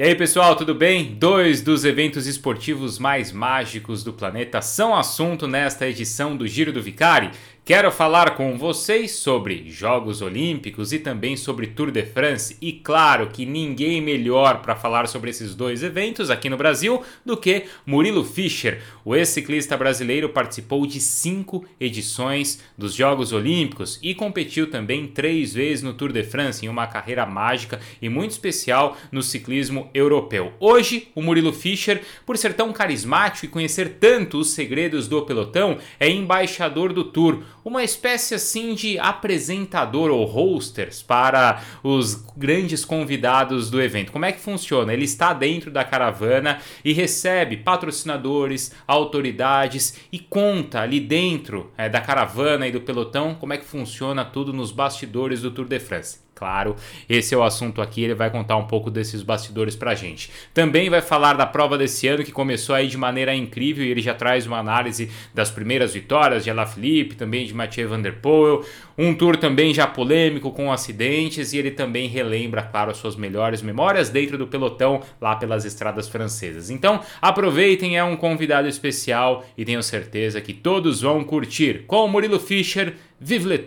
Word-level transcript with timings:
E 0.00 0.02
aí, 0.04 0.14
pessoal, 0.14 0.54
tudo 0.54 0.76
bem? 0.76 1.16
Dois 1.16 1.60
dos 1.60 1.84
eventos 1.84 2.28
esportivos 2.28 3.00
mais 3.00 3.32
mágicos 3.32 4.04
do 4.04 4.12
planeta 4.12 4.62
são 4.62 4.94
assunto 4.94 5.48
nesta 5.48 5.88
edição 5.88 6.36
do 6.36 6.46
Giro 6.46 6.72
do 6.72 6.80
Vicari. 6.80 7.32
Quero 7.64 7.92
falar 7.92 8.34
com 8.34 8.56
vocês 8.56 9.10
sobre 9.10 9.68
Jogos 9.68 10.22
Olímpicos 10.22 10.90
e 10.90 10.98
também 10.98 11.36
sobre 11.36 11.66
Tour 11.66 11.90
de 11.90 12.02
France. 12.02 12.56
E 12.62 12.72
claro 12.72 13.28
que 13.28 13.44
ninguém 13.44 14.00
melhor 14.00 14.62
para 14.62 14.74
falar 14.74 15.06
sobre 15.06 15.28
esses 15.28 15.54
dois 15.54 15.82
eventos 15.82 16.30
aqui 16.30 16.48
no 16.48 16.56
Brasil 16.56 17.02
do 17.26 17.36
que 17.36 17.66
Murilo 17.84 18.24
Fischer. 18.24 18.80
O 19.04 19.14
ex-ciclista 19.14 19.76
brasileiro 19.76 20.30
participou 20.30 20.86
de 20.86 20.98
cinco 20.98 21.66
edições 21.78 22.58
dos 22.78 22.94
Jogos 22.94 23.34
Olímpicos 23.34 23.98
e 24.02 24.14
competiu 24.14 24.70
também 24.70 25.06
três 25.06 25.52
vezes 25.52 25.82
no 25.82 25.92
Tour 25.92 26.10
de 26.10 26.24
France, 26.24 26.64
em 26.64 26.70
uma 26.70 26.86
carreira 26.86 27.26
mágica 27.26 27.78
e 28.00 28.08
muito 28.08 28.30
especial 28.30 28.96
no 29.12 29.22
ciclismo 29.22 29.87
europeu. 29.92 30.52
Hoje, 30.60 31.08
o 31.14 31.22
Murilo 31.22 31.52
Fischer, 31.52 32.02
por 32.24 32.36
ser 32.36 32.54
tão 32.54 32.72
carismático 32.72 33.46
e 33.46 33.48
conhecer 33.48 33.96
tanto 34.00 34.38
os 34.38 34.50
segredos 34.50 35.08
do 35.08 35.22
pelotão, 35.22 35.78
é 35.98 36.08
embaixador 36.08 36.92
do 36.92 37.04
Tour 37.04 37.42
uma 37.68 37.84
espécie 37.84 38.34
assim 38.34 38.74
de 38.74 38.98
apresentador 38.98 40.10
ou 40.10 40.24
hosters 40.24 41.02
para 41.02 41.62
os 41.82 42.14
grandes 42.36 42.84
convidados 42.84 43.70
do 43.70 43.80
evento. 43.80 44.10
Como 44.10 44.24
é 44.24 44.32
que 44.32 44.40
funciona? 44.40 44.92
Ele 44.92 45.04
está 45.04 45.32
dentro 45.34 45.70
da 45.70 45.84
caravana 45.84 46.60
e 46.84 46.92
recebe 46.92 47.58
patrocinadores, 47.58 48.72
autoridades 48.86 50.00
e 50.10 50.18
conta 50.18 50.80
ali 50.80 50.98
dentro 50.98 51.70
é, 51.76 51.88
da 51.88 52.00
caravana 52.00 52.66
e 52.66 52.72
do 52.72 52.80
pelotão 52.80 53.34
como 53.34 53.52
é 53.52 53.58
que 53.58 53.64
funciona 53.64 54.24
tudo 54.24 54.52
nos 54.52 54.72
bastidores 54.72 55.42
do 55.42 55.50
Tour 55.50 55.66
de 55.66 55.78
France. 55.78 56.27
Claro, 56.38 56.76
esse 57.08 57.34
é 57.34 57.36
o 57.36 57.42
assunto 57.42 57.82
aqui, 57.82 58.04
ele 58.04 58.14
vai 58.14 58.30
contar 58.30 58.56
um 58.56 58.68
pouco 58.68 58.92
desses 58.92 59.24
bastidores 59.24 59.74
pra 59.74 59.96
gente. 59.96 60.30
Também 60.54 60.88
vai 60.88 61.02
falar 61.02 61.32
da 61.32 61.44
prova 61.44 61.76
desse 61.76 62.06
ano 62.06 62.22
que 62.22 62.30
começou 62.30 62.76
aí 62.76 62.86
de 62.86 62.96
maneira 62.96 63.34
incrível 63.34 63.84
e 63.84 63.90
ele 63.90 64.00
já 64.00 64.14
traz 64.14 64.46
uma 64.46 64.56
análise 64.56 65.10
das 65.34 65.50
primeiras 65.50 65.94
vitórias 65.94 66.44
de 66.44 66.50
Alaphilippe, 66.50 67.16
também 67.16 67.44
de 67.44 67.52
Mathieu 67.52 67.88
Van 67.88 68.00
Der 68.00 68.20
Poel, 68.20 68.64
um 68.96 69.12
tour 69.14 69.36
também 69.36 69.74
já 69.74 69.84
polêmico 69.84 70.52
com 70.52 70.70
acidentes 70.70 71.52
e 71.52 71.58
ele 71.58 71.72
também 71.72 72.06
relembra, 72.06 72.62
claro, 72.62 72.92
as 72.92 72.98
suas 72.98 73.16
melhores 73.16 73.60
memórias 73.60 74.08
dentro 74.08 74.38
do 74.38 74.46
pelotão 74.46 75.02
lá 75.20 75.34
pelas 75.34 75.64
estradas 75.64 76.08
francesas. 76.08 76.70
Então, 76.70 77.00
aproveitem, 77.20 77.98
é 77.98 78.04
um 78.04 78.14
convidado 78.14 78.68
especial 78.68 79.44
e 79.56 79.64
tenho 79.64 79.82
certeza 79.82 80.40
que 80.40 80.52
todos 80.52 81.00
vão 81.00 81.24
curtir. 81.24 81.82
Com 81.88 82.04
o 82.04 82.08
Murilo 82.08 82.38
Fischer, 82.38 82.94
vive 83.18 83.48
le 83.48 83.58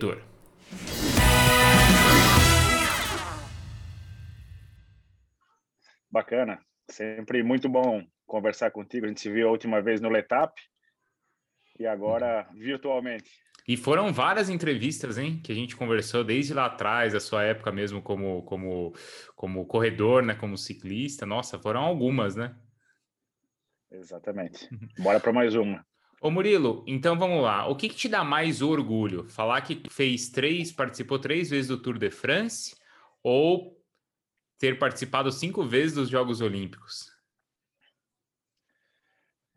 Bacana. 6.12 6.60
Sempre 6.90 7.42
muito 7.42 7.70
bom 7.70 8.04
conversar 8.26 8.70
contigo. 8.70 9.06
A 9.06 9.08
gente 9.08 9.20
se 9.22 9.30
viu 9.30 9.48
a 9.48 9.50
última 9.50 9.80
vez 9.80 9.98
no 9.98 10.10
Letap 10.10 10.52
e 11.78 11.86
agora 11.86 12.46
virtualmente. 12.52 13.30
E 13.66 13.76
foram 13.76 14.12
várias 14.12 14.50
entrevistas, 14.50 15.16
hein, 15.16 15.40
que 15.42 15.52
a 15.52 15.54
gente 15.54 15.76
conversou 15.76 16.22
desde 16.22 16.52
lá 16.52 16.66
atrás, 16.66 17.14
a 17.14 17.20
sua 17.20 17.44
época 17.44 17.70
mesmo 17.70 18.02
como 18.02 18.42
como 18.42 18.92
como 19.36 19.66
corredor, 19.66 20.22
né, 20.22 20.34
como 20.34 20.58
ciclista. 20.58 21.24
Nossa, 21.24 21.58
foram 21.58 21.80
algumas, 21.80 22.36
né? 22.36 22.54
Exatamente. 23.90 24.68
Bora 24.98 25.20
para 25.20 25.32
mais 25.32 25.54
uma. 25.54 25.84
Ô 26.20 26.30
Murilo, 26.30 26.84
então 26.86 27.18
vamos 27.18 27.42
lá. 27.42 27.66
O 27.66 27.74
que, 27.74 27.88
que, 27.88 27.96
te 27.96 28.08
dá 28.08 28.22
mais 28.22 28.62
orgulho? 28.62 29.28
Falar 29.28 29.60
que 29.60 29.82
fez 29.90 30.28
três, 30.30 30.70
participou 30.70 31.18
três 31.18 31.50
vezes 31.50 31.68
do 31.68 31.80
Tour 31.80 31.98
de 31.98 32.10
France 32.10 32.76
ou 33.22 33.81
ter 34.62 34.78
participado 34.78 35.32
cinco 35.32 35.64
vezes 35.64 35.96
dos 35.96 36.08
Jogos 36.08 36.40
Olímpicos? 36.40 37.10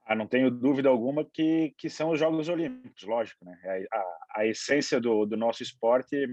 Ah, 0.04 0.16
não 0.16 0.26
tenho 0.26 0.50
dúvida 0.50 0.90
alguma 0.90 1.24
que, 1.24 1.76
que 1.78 1.92
são 1.92 2.10
os 2.10 2.20
Jogos 2.20 2.50
Olímpicos, 2.50 3.04
lógico, 3.04 3.46
né? 3.46 3.56
É 3.64 3.86
a, 3.94 4.18
a 4.38 4.48
essência 4.48 5.00
do, 5.00 5.28
do 5.28 5.38
nosso 5.38 5.62
esporte 5.62 6.26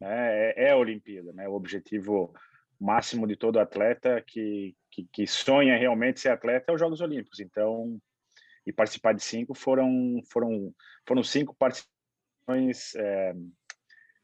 né, 0.00 0.50
é, 0.50 0.64
é, 0.64 0.70
a 0.72 0.76
Olimpíada, 0.76 1.32
né? 1.32 1.46
O 1.46 1.52
objetivo 1.52 2.34
máximo 2.80 3.24
de 3.24 3.36
todo 3.36 3.60
atleta 3.60 4.20
que, 4.26 4.74
que, 4.90 5.04
que 5.12 5.24
sonha 5.24 5.78
realmente 5.78 6.18
ser 6.18 6.30
atleta 6.30 6.72
é 6.72 6.74
os 6.74 6.80
Jogos 6.80 7.00
Olímpicos. 7.00 7.38
Então, 7.38 8.00
e 8.66 8.72
participar 8.72 9.12
de 9.12 9.22
cinco 9.22 9.54
foram 9.54 10.20
foram 10.28 10.74
foram 11.06 11.22
cinco 11.22 11.54
participações 11.54 12.96
é, 12.96 13.32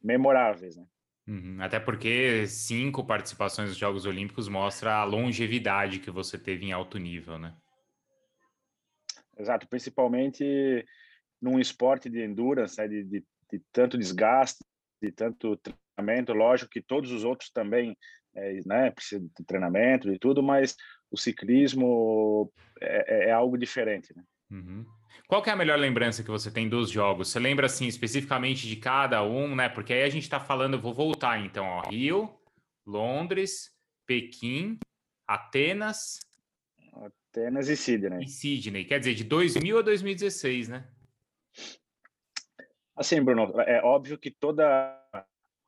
memoráveis, 0.03 0.77
né? 0.77 0.85
Uhum. 1.29 1.59
Até 1.61 1.79
porque 1.79 2.47
cinco 2.47 3.05
participações 3.05 3.69
nos 3.69 3.77
Jogos 3.77 4.07
Olímpicos 4.07 4.49
mostra 4.49 4.95
a 4.95 5.05
longevidade 5.05 5.99
que 5.99 6.11
você 6.11 6.39
teve 6.39 6.65
em 6.65 6.73
alto 6.73 6.97
nível, 6.97 7.39
né? 7.39 7.55
Exato, 9.37 9.69
principalmente 9.69 10.43
num 11.41 11.61
esporte 11.61 12.09
de 12.09 12.25
endurance, 12.25 12.79
né, 12.79 12.89
de, 12.89 13.05
de, 13.05 13.25
de, 13.53 13.63
tanto 13.71 13.99
desgaste, 13.99 14.65
de 15.03 15.13
tanto 15.13 15.61
treinamento. 15.97 16.33
Lógico 16.33 16.71
que 16.71 16.81
todos 16.81 17.13
os 17.13 17.25
outros 17.25 17.51
também 17.51 17.95
é, 18.35 18.61
né, 18.65 18.91
precisam 18.91 19.29
de 19.39 19.45
treinamento 19.45 20.11
e 20.11 20.19
tudo, 20.19 20.43
mas 20.43 20.75
o 21.11 21.19
ciclismo 21.19 22.51
é, 22.81 23.27
é, 23.27 23.29
é 23.29 23.33
algo 23.33 23.59
diferente. 23.59 24.17
Né? 24.17 24.25
Uhum. 24.51 24.87
Qual 25.27 25.43
é 25.45 25.51
a 25.51 25.57
melhor 25.57 25.79
lembrança 25.79 26.23
que 26.23 26.31
você 26.31 26.51
tem 26.51 26.69
dos 26.69 26.91
jogos? 26.91 27.29
Você 27.29 27.39
lembra 27.39 27.67
assim 27.67 27.87
especificamente 27.87 28.67
de 28.67 28.77
cada 28.77 29.23
um, 29.23 29.55
né? 29.55 29.69
Porque 29.69 29.93
aí 29.93 30.03
a 30.03 30.09
gente 30.09 30.25
está 30.25 30.41
falando, 30.41 30.81
vou 30.81 30.95
voltar 30.95 31.39
então, 31.39 31.67
ó, 31.67 31.89
Rio, 31.89 32.35
Londres, 32.87 33.71
Pequim, 34.07 34.79
Atenas, 35.27 36.19
Atenas 37.31 37.69
e 37.69 37.77
Sydney. 37.77 38.25
E 38.25 38.29
Sydney, 38.29 38.85
quer 38.85 38.99
dizer, 38.99 39.15
de 39.15 39.25
2000 39.25 39.79
a 39.79 39.83
2016, 39.83 40.69
né? 40.69 40.89
Assim, 42.97 43.23
Bruno, 43.23 43.53
é 43.61 43.81
óbvio 43.83 44.19
que 44.19 44.31
toda, 44.31 44.65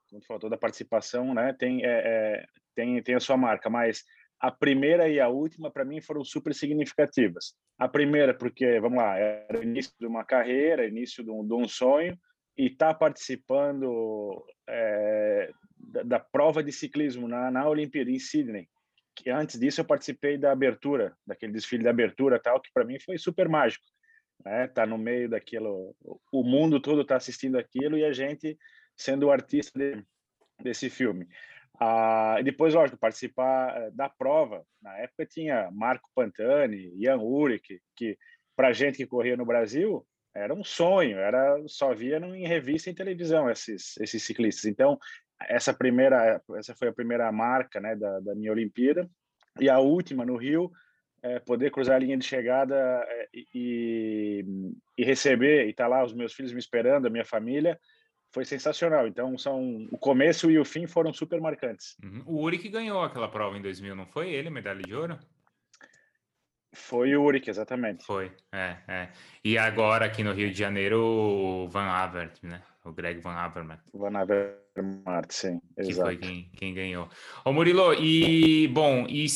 como 0.09 0.23
falou, 0.25 0.41
toda 0.41 0.59
participação, 0.59 1.33
né, 1.33 1.53
tem, 1.53 1.85
é, 1.85 1.89
é, 1.89 2.47
tem, 2.75 3.01
tem 3.03 3.15
a 3.15 3.21
sua 3.21 3.37
marca, 3.37 3.71
mas 3.71 4.05
a 4.41 4.51
primeira 4.51 5.07
e 5.09 5.21
a 5.21 5.29
última, 5.29 5.71
para 5.71 5.85
mim, 5.85 6.01
foram 6.01 6.25
super 6.25 6.55
significativas. 6.55 7.55
A 7.79 7.87
primeira, 7.87 8.33
porque, 8.33 8.81
vamos 8.81 8.99
lá, 8.99 9.19
era 9.19 9.63
início 9.63 9.93
de 10.01 10.07
uma 10.07 10.25
carreira, 10.25 10.87
início 10.87 11.23
de 11.23 11.31
um, 11.31 11.47
de 11.47 11.53
um 11.53 11.69
sonho, 11.69 12.19
e 12.57 12.67
estar 12.67 12.95
tá 12.95 12.95
participando 12.95 14.43
é, 14.67 15.51
da, 15.79 16.03
da, 16.03 16.19
prova 16.19 16.63
de 16.63 16.73
ciclismo 16.73 17.29
na, 17.29 17.51
na 17.51 17.69
Olimpíada, 17.69 18.11
em 18.11 18.19
Sydney. 18.19 18.67
Que 19.15 19.29
antes 19.29 19.61
disso, 19.61 19.83
eu 19.83 19.85
participei 19.85 20.39
da 20.39 20.53
abertura, 20.53 21.15
daquele 21.27 21.53
desfile 21.53 21.83
de 21.83 21.89
abertura 21.89 22.39
tal, 22.39 22.61
que 22.61 22.71
para 22.73 22.85
mim 22.85 22.99
foi 22.99 23.19
super 23.19 23.47
mágico. 23.47 23.85
Né? 24.43 24.69
Tá 24.69 24.87
no 24.87 24.97
meio 24.97 25.29
daquilo, 25.29 25.95
o 26.33 26.43
mundo 26.43 26.81
todo 26.81 27.03
está 27.03 27.17
assistindo 27.17 27.59
aquilo 27.59 27.99
e 27.99 28.05
a 28.05 28.13
gente 28.13 28.59
sendo 28.97 29.27
o 29.27 29.31
artista 29.31 29.79
de, 29.79 30.03
desse 30.63 30.89
filme. 30.89 31.29
Ah, 31.83 32.37
e 32.39 32.43
depois, 32.43 32.75
lógico, 32.75 32.99
participar 32.99 33.75
eh, 33.75 33.91
da 33.93 34.07
prova. 34.07 34.63
Na 34.83 34.99
época 34.99 35.25
tinha 35.25 35.71
Marco 35.71 36.11
Pantani, 36.15 36.93
Ian 36.95 37.17
Uric, 37.17 37.81
que 37.97 38.19
para 38.55 38.73
gente 38.73 38.99
que 38.99 39.07
corria 39.07 39.35
no 39.35 39.47
Brasil 39.47 40.07
era 40.35 40.53
um 40.55 40.63
sonho, 40.63 41.19
era 41.19 41.57
só 41.67 41.95
via 41.95 42.19
em 42.19 42.47
revista 42.47 42.91
e 42.91 42.95
televisão 42.95 43.51
esses 43.51 43.97
esses 43.97 44.23
ciclistas. 44.23 44.67
Então 44.67 44.99
essa 45.41 45.73
primeira 45.73 46.41
essa 46.57 46.75
foi 46.75 46.89
a 46.89 46.93
primeira 46.93 47.33
marca 47.33 47.81
né 47.81 47.97
da, 47.97 48.21
da 48.21 48.35
minha 48.35 48.53
Olimpíada 48.53 49.09
e 49.59 49.69
a 49.71 49.79
última 49.79 50.25
no 50.25 50.37
Rio 50.37 50.71
é, 51.23 51.39
poder 51.39 51.71
cruzar 51.71 51.97
a 51.97 51.99
linha 51.99 52.17
de 52.17 52.25
chegada 52.25 52.77
é, 52.77 53.29
e, 53.55 54.45
e 54.97 55.05
receber 55.05 55.67
e 55.67 55.71
estar 55.71 55.85
tá 55.85 55.89
lá 55.89 56.05
os 56.05 56.13
meus 56.13 56.33
filhos 56.35 56.53
me 56.53 56.59
esperando, 56.59 57.07
a 57.07 57.11
minha 57.11 57.25
família 57.25 57.79
foi 58.31 58.45
sensacional. 58.45 59.07
Então, 59.07 59.37
são 59.37 59.87
o 59.91 59.99
começo 59.99 60.51
e 60.51 60.59
o 60.59 60.65
fim 60.65 60.87
foram 60.87 61.13
super 61.13 61.41
marcantes. 61.41 61.97
Uhum. 62.03 62.23
O 62.27 62.43
Uri 62.43 62.59
que 62.59 62.69
ganhou 62.69 63.03
aquela 63.03 63.29
prova 63.29 63.57
em 63.57 63.63
2000, 63.63 63.95
não 63.95 64.07
foi 64.07 64.31
ele, 64.31 64.51
medalha 64.51 64.83
de 64.83 64.95
ouro? 64.95 65.19
Foi 66.73 67.17
o 67.17 67.23
Uric, 67.25 67.51
exatamente. 67.51 68.05
Foi, 68.05 68.31
é, 68.53 68.77
é. 68.87 69.09
E 69.45 69.59
agora 69.59 70.07
aqui 70.07 70.23
no 70.23 70.33
Rio 70.33 70.53
de 70.53 70.59
Janeiro, 70.59 71.03
o 71.03 71.69
Van 71.69 71.87
Avert, 71.87 72.39
né? 72.43 72.63
O 72.83 72.93
Greg 72.93 73.21
Van 73.21 73.33
Avermaet. 73.35 73.83
Van 73.93 74.17
Avermaet, 74.17 75.35
sim, 75.35 75.61
que 75.77 75.93
foi 75.93 76.17
quem, 76.17 76.51
quem 76.57 76.73
ganhou. 76.73 77.11
Ô 77.45 77.53
Murilo, 77.53 77.93
e 77.93 78.69
bom, 78.69 79.07
e, 79.07 79.27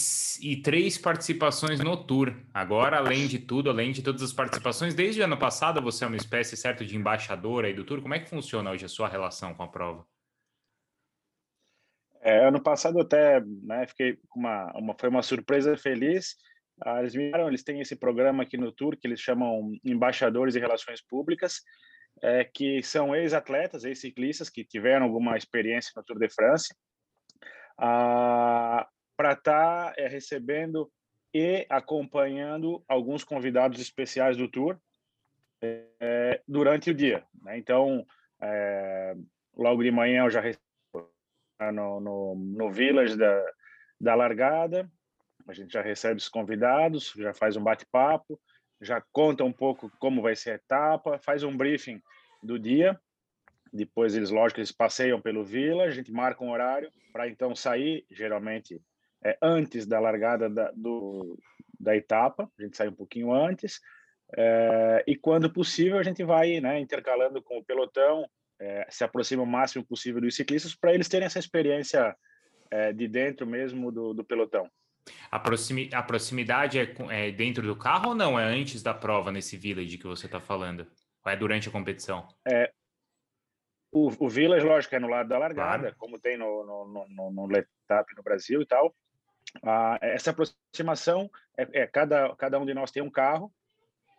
e 0.41 0.63
três 0.63 0.97
participações 0.97 1.79
no 1.81 1.95
Tour. 1.95 2.35
Agora, 2.55 2.97
além 2.97 3.27
de 3.27 3.39
tudo, 3.39 3.69
além 3.69 3.93
de 3.93 4.03
todas 4.03 4.23
as 4.23 4.33
participações, 4.33 4.95
desde 4.95 5.21
o 5.21 5.25
ano 5.25 5.37
passado 5.37 5.83
você 5.83 6.05
é 6.05 6.07
uma 6.07 6.17
espécie, 6.17 6.57
certo, 6.57 6.87
de 6.87 6.97
embaixador 6.97 7.67
aí 7.67 7.75
do 7.75 7.85
Tour. 7.85 8.01
Como 8.01 8.15
é 8.15 8.19
que 8.19 8.31
funciona 8.31 8.71
hoje 8.71 8.87
a 8.87 8.89
sua 8.89 9.09
relação 9.09 9.53
com 9.53 9.63
a 9.63 9.69
prova? 9.69 10.07
É, 12.23 12.49
ano 12.49 12.63
passado 12.63 12.99
até, 12.99 13.43
né, 13.63 13.87
fiquei 13.87 14.19
com 14.31 14.41
uma, 14.41 14.73
uma, 14.75 14.97
foi 14.99 15.11
uma 15.11 15.23
surpresa 15.23 15.77
feliz. 15.77 16.37
Ah, 16.83 17.01
eles 17.01 17.13
vieram, 17.13 17.49
eles 17.49 17.63
têm 17.63 17.81
esse 17.83 17.95
programa 17.95 18.43
aqui 18.43 18.57
no 18.57 18.73
Tour 18.73 18.97
que 18.97 19.07
eles 19.07 19.21
chamam 19.21 19.71
Embaixadores 19.85 20.55
de 20.55 20.61
Relações 20.61 21.03
Públicas 21.03 21.61
é, 22.25 22.43
que 22.43 22.83
são 22.83 23.15
ex-atletas, 23.15 23.85
ex-ciclistas 23.85 24.49
que 24.49 24.65
tiveram 24.65 25.05
alguma 25.05 25.37
experiência 25.37 25.93
no 25.95 26.03
Tour 26.03 26.19
de 26.19 26.31
France. 26.31 26.75
Ah, 27.77 28.89
para 29.15 29.33
estar 29.33 29.93
tá, 29.93 29.95
é, 29.99 30.09
recebendo 30.09 30.91
e 31.35 31.67
acompanhando 31.69 32.83
alguns 32.89 33.25
convidados 33.25 33.79
especiais 33.79 34.39
do 34.39 34.49
tour 34.49 34.79
é, 35.61 36.41
durante 36.49 36.91
o 36.91 36.95
dia. 36.95 37.25
Né? 37.43 37.59
Então, 37.59 38.07
é, 38.41 39.15
logo 39.55 39.83
de 39.83 39.91
manhã 39.91 40.25
eu 40.25 40.31
já 40.31 40.41
recebo 40.41 40.63
no, 41.75 42.01
no, 42.01 42.35
no 42.37 42.71
Village 42.71 43.19
da, 43.19 43.53
da 44.01 44.15
largada, 44.15 44.91
a 45.47 45.53
gente 45.53 45.75
já 45.75 45.83
recebe 45.83 46.17
os 46.17 46.29
convidados, 46.29 47.13
já 47.17 47.35
faz 47.35 47.55
um 47.55 47.63
bate-papo, 47.63 48.41
já 48.81 49.01
conta 49.13 49.45
um 49.45 49.53
pouco 49.53 49.91
como 49.99 50.23
vai 50.23 50.37
ser 50.37 50.51
a 50.51 50.55
etapa, 50.55 51.19
faz 51.19 51.43
um 51.43 51.57
briefing 51.57 52.01
do 52.43 52.59
dia. 52.59 52.99
Depois 53.73 54.15
eles, 54.15 54.31
lógico, 54.31 54.61
eles 54.61 54.73
passeiam 54.73 55.21
pelo 55.21 55.45
Village, 55.45 55.93
a 55.93 55.95
gente 55.95 56.13
marca 56.13 56.45
um 56.45 56.51
horário 56.51 56.91
para 57.13 57.29
então 57.29 57.55
sair, 57.55 58.07
geralmente 58.11 58.81
é, 59.25 59.37
antes 59.43 59.87
da 59.87 59.99
largada 59.99 60.49
da, 60.49 60.71
do, 60.73 61.39
da 61.81 61.97
etapa, 61.97 62.51
a 62.59 62.63
gente 62.63 62.77
sai 62.77 62.89
um 62.89 62.95
pouquinho 62.95 63.33
antes, 63.33 63.81
é, 64.37 65.05
e 65.07 65.17
quando 65.17 65.53
possível 65.53 65.99
a 65.99 66.03
gente 66.03 66.23
vai 66.25 66.61
né, 66.61 66.79
intercalando 66.79 67.43
com 67.43 67.59
o 67.59 67.65
pelotão, 67.65 68.29
é, 68.61 68.87
se 68.91 69.03
aproxima 69.03 69.43
o 69.43 69.47
máximo 69.47 69.85
possível 69.85 70.21
dos 70.21 70.37
ciclistas 70.37 70.75
para 70.75 70.95
eles 70.95 71.09
terem 71.09 71.27
essa 71.27 71.39
experiência 71.39 72.15
é, 72.71 72.93
de 72.93 73.09
dentro 73.09 73.47
mesmo 73.47 73.91
do, 73.91 74.15
do 74.15 74.25
pelotão. 74.25 74.71
A, 75.31 75.39
proximi 75.39 75.91
a 75.93 76.03
proximidade 76.03 76.79
é, 76.79 76.95
é, 77.11 77.31
dentro 77.31 77.67
do 77.67 77.77
carro 77.77 78.11
ou 78.11 78.15
não? 78.15 78.39
É 78.39 78.45
antes 78.45 78.83
da 78.83 78.95
prova 78.95 79.31
nesse 79.31 79.57
village 79.57 79.99
que 79.99 80.07
você 80.07 80.27
está 80.27 80.41
falando? 80.41 80.87
Ou 81.25 81.33
é 81.33 81.37
durante 81.37 81.69
a 81.69 81.73
competição? 81.73 82.27
É, 82.47 82.73
o, 83.95 84.11
o 84.19 84.29
village, 84.29 84.67
lógico, 84.67 84.95
é 84.97 84.99
no 84.99 85.09
lado 85.09 85.29
da 85.29 85.39
largada, 85.39 85.83
claro. 85.83 85.97
como 85.97 86.19
tem 86.19 86.37
no, 86.37 86.67
no, 86.67 87.09
no, 87.09 87.31
no 87.31 87.47
Letap 87.47 88.13
no 88.17 88.25
Brasil 88.25 88.61
e 88.61 88.67
tal. 88.67 88.93
Ah, 89.63 89.99
essa 90.03 90.33
aproximação 90.33 91.31
é, 91.57 91.83
é, 91.83 91.87
cada 91.87 92.35
cada 92.35 92.59
um 92.59 92.67
de 92.67 92.75
nós 92.75 92.91
tem 92.91 93.01
um 93.03 93.11
carro, 93.11 93.53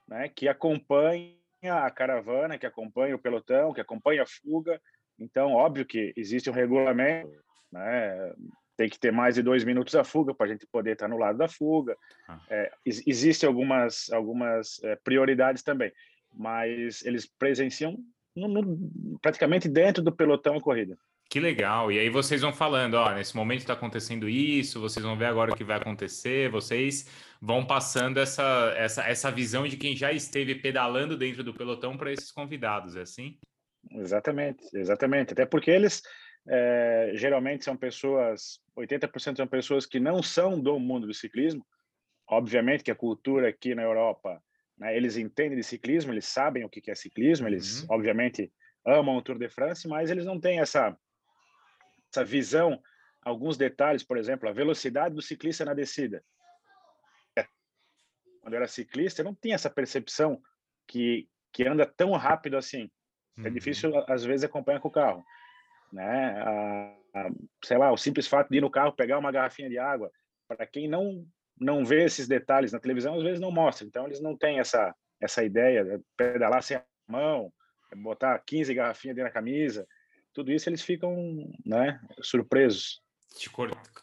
né, 0.07 0.29
que 0.29 0.47
acompanha 0.47 1.35
a 1.83 1.91
caravana, 1.91 2.57
que 2.57 2.65
acompanha 2.65 3.15
o 3.15 3.19
pelotão, 3.19 3.73
que 3.73 3.81
acompanha 3.81 4.23
a 4.23 4.25
fuga. 4.25 4.81
Então, 5.19 5.51
óbvio 5.51 5.85
que 5.85 6.13
existe 6.15 6.49
um 6.49 6.53
regulamento, 6.53 7.29
né, 7.69 8.33
tem 8.77 8.89
que 8.89 8.99
ter 8.99 9.11
mais 9.11 9.35
de 9.35 9.41
dois 9.41 9.63
minutos 9.63 9.95
a 9.95 10.03
fuga 10.03 10.33
para 10.33 10.47
a 10.47 10.49
gente 10.49 10.67
poder 10.67 10.93
estar 10.93 11.07
no 11.07 11.17
lado 11.17 11.37
da 11.37 11.47
fuga. 11.47 11.95
Ah. 12.27 12.39
É, 12.49 12.71
Existem 12.85 13.47
algumas 13.47 14.11
algumas 14.11 14.83
é, 14.83 14.95
prioridades 14.97 15.63
também, 15.63 15.91
mas 16.33 17.03
eles 17.05 17.25
presenciam 17.25 17.97
no, 18.35 18.47
no, 18.47 19.19
praticamente 19.21 19.69
dentro 19.69 20.03
do 20.03 20.11
pelotão 20.11 20.57
a 20.57 20.61
corrida. 20.61 20.97
Que 21.29 21.39
legal. 21.39 21.91
E 21.91 21.97
aí 21.97 22.09
vocês 22.09 22.41
vão 22.41 22.53
falando, 22.53 22.95
ó, 22.95 23.11
nesse 23.13 23.35
momento 23.35 23.61
está 23.61 23.73
acontecendo 23.73 24.29
isso, 24.29 24.79
vocês 24.79 25.03
vão 25.03 25.17
ver 25.17 25.25
agora 25.25 25.51
o 25.51 25.55
que 25.55 25.63
vai 25.63 25.77
acontecer, 25.77 26.49
vocês 26.51 27.09
vão 27.41 27.65
passando 27.65 28.19
essa, 28.19 28.73
essa, 28.77 29.03
essa 29.03 29.31
visão 29.31 29.67
de 29.67 29.75
quem 29.75 29.95
já 29.95 30.11
esteve 30.11 30.55
pedalando 30.55 31.17
dentro 31.17 31.43
do 31.43 31.53
pelotão 31.53 31.97
para 31.97 32.11
esses 32.11 32.31
convidados, 32.31 32.95
é 32.95 33.01
assim? 33.01 33.37
Exatamente, 33.91 34.63
exatamente. 34.73 35.33
Até 35.33 35.45
porque 35.45 35.71
eles 35.71 36.03
é, 36.47 37.11
geralmente 37.15 37.63
são 37.63 37.75
pessoas, 37.75 38.59
80% 38.77 39.37
são 39.37 39.47
pessoas 39.47 39.85
que 39.85 39.99
não 39.99 40.21
são 40.21 40.59
do 40.59 40.79
mundo 40.79 41.07
do 41.07 41.13
ciclismo. 41.13 41.65
Obviamente 42.27 42.83
que 42.83 42.91
a 42.91 42.95
cultura 42.95 43.49
aqui 43.49 43.75
na 43.75 43.83
Europa, 43.83 44.41
né, 44.77 44.95
eles 44.95 45.17
entendem 45.17 45.57
de 45.57 45.63
ciclismo, 45.63 46.11
eles 46.11 46.25
sabem 46.25 46.63
o 46.63 46.69
que 46.69 46.89
é 46.89 46.95
ciclismo, 46.95 47.47
eles 47.47 47.81
uhum. 47.81 47.87
obviamente 47.91 48.51
amam 48.85 49.15
o 49.15 49.21
Tour 49.21 49.37
de 49.37 49.49
France, 49.49 49.87
mas 49.87 50.11
eles 50.11 50.25
não 50.25 50.39
têm 50.39 50.59
essa 50.59 50.97
essa 52.11 52.23
visão, 52.23 52.81
alguns 53.21 53.57
detalhes, 53.57 54.03
por 54.03 54.17
exemplo, 54.17 54.47
a 54.47 54.53
velocidade 54.53 55.13
do 55.13 55.21
ciclista 55.21 55.65
na 55.65 55.73
descida. 55.73 56.23
Quando 58.45 58.53
eu 58.53 58.57
era 58.57 58.67
ciclista, 58.67 59.21
eu 59.21 59.25
não 59.25 59.33
tinha 59.33 59.55
essa 59.55 59.71
percepção 59.71 60.39
que, 60.87 61.27
que 61.51 61.67
anda 61.67 61.83
tão 61.83 62.11
rápido 62.11 62.55
assim. 62.57 62.91
É 63.39 63.47
uhum. 63.47 63.53
difícil, 63.53 63.91
às 64.07 64.23
vezes, 64.23 64.43
acompanhar 64.43 64.79
com 64.79 64.87
o 64.87 64.91
carro. 64.91 65.25
Né? 65.91 66.41
A, 66.41 66.95
a, 67.15 67.29
sei 67.63 67.77
lá, 67.77 67.91
o 67.91 67.97
simples 67.97 68.27
fato 68.27 68.49
de 68.49 68.57
ir 68.57 68.61
no 68.61 68.69
carro 68.69 68.93
pegar 68.93 69.17
uma 69.17 69.31
garrafinha 69.31 69.69
de 69.69 69.77
água, 69.77 70.11
para 70.47 70.65
quem 70.65 70.87
não 70.87 71.25
não 71.57 71.85
vê 71.85 72.03
esses 72.03 72.27
detalhes 72.27 72.73
na 72.73 72.81
televisão, 72.81 73.15
às 73.15 73.23
vezes 73.23 73.39
não 73.39 73.49
mostra. 73.49 73.87
Então, 73.87 74.05
eles 74.05 74.19
não 74.19 74.35
têm 74.35 74.59
essa, 74.59 74.93
essa 75.21 75.41
ideia 75.41 75.85
de 75.85 76.03
pedalar 76.17 76.61
sem 76.61 76.75
a 76.75 76.83
mão, 77.07 77.49
botar 77.95 78.37
15 78.39 78.73
garrafinhas 78.73 79.15
dentro 79.15 79.29
da 79.29 79.33
camisa 79.33 79.87
tudo 80.35 80.51
isso 80.51 80.69
eles 80.69 80.83
ficam 80.83 81.15
né, 81.65 81.99
surpresos. 82.21 83.01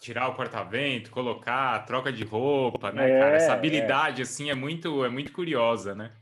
Tirar 0.01 0.29
o 0.29 0.35
corta-vento, 0.35 1.11
colocar, 1.11 1.85
troca 1.85 2.11
de 2.11 2.25
roupa, 2.25 2.91
né, 2.91 3.11
é, 3.11 3.21
cara? 3.21 3.37
Essa 3.37 3.53
é. 3.53 3.55
habilidade, 3.55 4.21
é. 4.21 4.25
assim, 4.25 4.51
é 4.51 4.55
muito, 4.55 5.05
é 5.05 5.11
muito 5.11 5.31
curiosa, 5.31 5.95
né? 5.95 6.13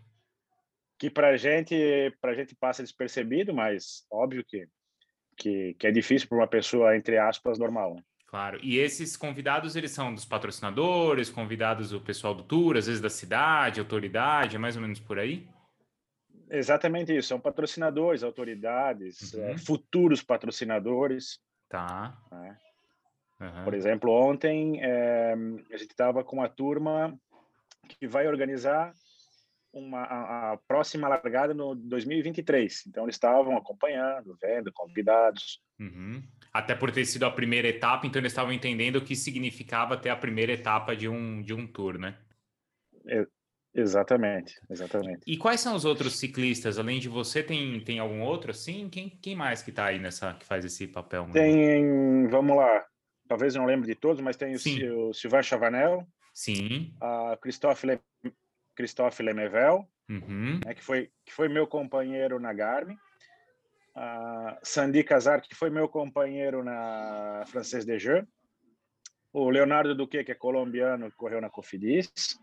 Que 0.99 1.09
pra 1.09 1.37
gente, 1.37 1.75
pra 2.21 2.35
gente 2.35 2.55
passa 2.55 2.83
despercebido, 2.83 3.55
mas 3.55 4.05
óbvio 4.11 4.45
que, 4.47 4.67
que, 5.41 5.75
que 5.79 5.87
é 5.87 5.91
difícil 5.91 6.29
para 6.29 6.39
uma 6.39 6.47
pessoa, 6.47 6.95
entre 6.95 7.17
aspas, 7.17 7.59
normal. 7.59 7.95
Né? 7.95 8.03
Claro. 8.27 8.61
E 8.63 8.79
esses 8.79 9.17
convidados, 9.17 9.75
eles 9.75 9.91
são 9.91 10.15
dos 10.15 10.25
patrocinadores, 10.25 11.31
convidados 11.31 11.91
do 11.91 12.01
pessoal 12.01 12.35
do 12.35 12.45
tour, 12.45 12.77
às 12.77 12.87
vezes 12.87 13.01
da 13.01 13.09
cidade, 13.09 13.81
autoridade, 13.81 14.57
é 14.57 14.59
mais 14.59 14.77
ou 14.77 14.83
menos 14.83 15.01
por 15.01 15.19
aí? 15.19 15.49
Exatamente 16.51 17.17
isso. 17.17 17.29
São 17.29 17.41
patrocinadores, 17.41 18.23
autoridades, 18.23 19.33
uhum. 19.33 19.45
é, 19.45 19.59
futuros 19.59 20.23
patrocinadores. 20.23 21.41
Tá. 21.69 22.17
Né? 22.31 22.57
Uhum. 23.41 23.65
Por 23.65 23.75
exemplo, 23.75 24.13
ontem 24.13 24.81
é, 24.83 25.35
a 25.73 25.77
gente 25.77 25.91
estava 25.91 26.23
com 26.23 26.37
uma 26.37 26.49
turma 26.49 27.19
que 27.89 28.07
vai 28.07 28.29
organizar 28.29 28.93
uma, 29.73 30.03
a, 30.03 30.53
a, 30.53 30.57
próxima 30.57 31.09
largada 31.09 31.55
no 31.55 31.75
2023. 31.75 32.85
Então, 32.87 33.05
eles 33.05 33.17
estavam 33.17 33.57
acompanhando, 33.57 34.37
vendo, 34.41 34.73
convidados. 34.73 35.61
Uhum. 35.79 36.23
Até 36.53 36.75
por 36.75 36.91
ter 36.91 37.05
sido 37.05 37.25
a 37.25 37.31
primeira 37.31 37.69
etapa, 37.69 38.07
então 38.07 38.21
eles 38.21 38.33
estavam 38.33 38.53
entendendo 38.53 38.97
o 38.97 39.05
que 39.05 39.15
significava 39.15 39.97
ter 39.97 40.11
a 40.11 40.17
primeira 40.17 40.53
etapa 40.53 40.97
de 40.97 41.09
um, 41.09 41.43
de 41.43 41.55
um 41.55 41.67
tour, 41.67 41.99
né? 41.99 42.19
É, 43.07 43.27
Exatamente, 43.73 44.61
exatamente. 44.69 45.21
E 45.27 45.37
quais 45.37 45.61
são 45.61 45.77
os 45.77 45.85
outros 45.85 46.19
ciclistas? 46.19 46.79
Além 46.79 46.99
de 46.99 47.09
você, 47.09 47.41
tem, 47.43 47.79
tem 47.81 48.01
algum 48.01 48.21
outro 48.23 48.51
assim? 48.51 48.89
Quem, 48.89 49.09
quem 49.09 49.37
mais 49.37 49.63
que 49.63 49.71
está 49.71 49.87
aí 49.87 49.99
nessa, 49.99 50.35
que 50.35 50.45
faz 50.45 50.65
esse 50.65 50.89
papel? 50.89 51.29
Tem, 51.33 52.27
vamos 52.27 52.57
lá, 52.57 52.85
talvez 53.29 53.55
eu 53.55 53.61
não 53.61 53.69
lembre 53.69 53.87
de 53.87 53.95
todos, 53.95 54.21
mas 54.21 54.37
tem 54.37 54.57
o, 54.57 55.09
o 55.09 55.15
Sylvain 55.15 55.43
Chavanel. 55.43 56.05
Sim. 56.35 56.93
A 57.01 57.39
Christophe, 57.41 57.87
Le, 57.87 58.01
Christophe 58.75 59.23
Lemevel, 59.23 59.89
uhum. 60.09 60.61
né, 60.65 60.75
que, 60.75 60.83
foi, 60.83 61.11
que 61.25 61.33
foi 61.33 61.49
meu 61.49 61.67
companheiro 61.67 62.39
na 62.39 62.53
Garmin. 62.53 62.97
A 63.95 64.59
Sandy 64.63 65.03
Casar, 65.03 65.43
que 65.43 65.55
foi 65.55 65.69
meu 65.69 65.89
companheiro 65.89 66.63
na 66.63 67.45
Francês 67.47 67.85
de 67.85 67.99
Jeux. 67.99 68.25
O 69.33 69.51
Leonardo 69.51 69.95
Duque, 69.95 70.25
que 70.25 70.33
é 70.33 70.35
colombiano, 70.35 71.11
que 71.11 71.17
correu 71.17 71.41
na 71.41 71.51
Cofidis 71.51 72.39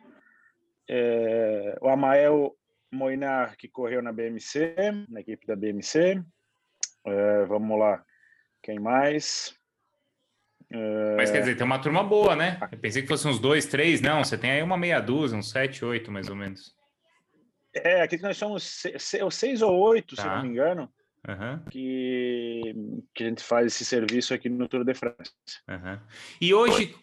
é, 0.88 1.78
o 1.82 1.90
Amael 1.90 2.56
Moinar, 2.92 3.58
que 3.58 3.68
correu 3.68 4.02
na 4.02 4.14
BMC, 4.14 4.76
na 5.10 5.20
equipe 5.20 5.46
da 5.46 5.56
BMC. 5.56 6.24
É, 7.06 7.46
vamos 7.46 7.78
lá, 7.78 8.04
quem 8.62 8.80
mais? 8.80 9.57
É... 10.72 11.16
Mas 11.16 11.32
quer 11.32 11.40
dizer, 11.40 11.56
tem 11.56 11.66
uma 11.66 11.80
turma 11.80 12.04
boa, 12.04 12.36
né? 12.36 12.58
Eu 12.72 12.78
pensei 12.78 13.02
que 13.02 13.08
fosse 13.08 13.28
uns 13.28 13.40
dois, 13.40 13.66
três, 13.66 14.02
não. 14.02 14.24
Você 14.24 14.38
tem 14.38 14.52
aí 14.52 14.62
uma 14.62 14.78
meia 14.78 15.00
dúzia, 15.00 15.38
uns 15.38 15.50
sete, 15.50 15.84
oito, 15.86 16.12
mais 16.12 16.30
ou 16.30 16.36
menos. 16.36 16.76
É, 17.74 18.02
aqui 18.02 18.18
nós 18.22 18.38
somos 18.38 18.64
seis, 18.64 19.34
seis 19.34 19.62
ou 19.62 19.78
oito, 19.80 20.16
tá. 20.16 20.22
se 20.22 20.28
não 20.28 20.42
me 20.42 20.50
engano, 20.50 20.90
uhum. 21.28 21.60
que, 21.70 22.74
que 23.14 23.24
a 23.24 23.28
gente 23.28 23.44
faz 23.44 23.68
esse 23.68 23.86
serviço 23.86 24.34
aqui 24.34 24.50
no 24.50 24.68
Tour 24.68 24.84
de 24.84 24.94
France. 24.94 25.32
Uhum. 25.70 26.00
E 26.42 26.54
hoje, 26.54 26.96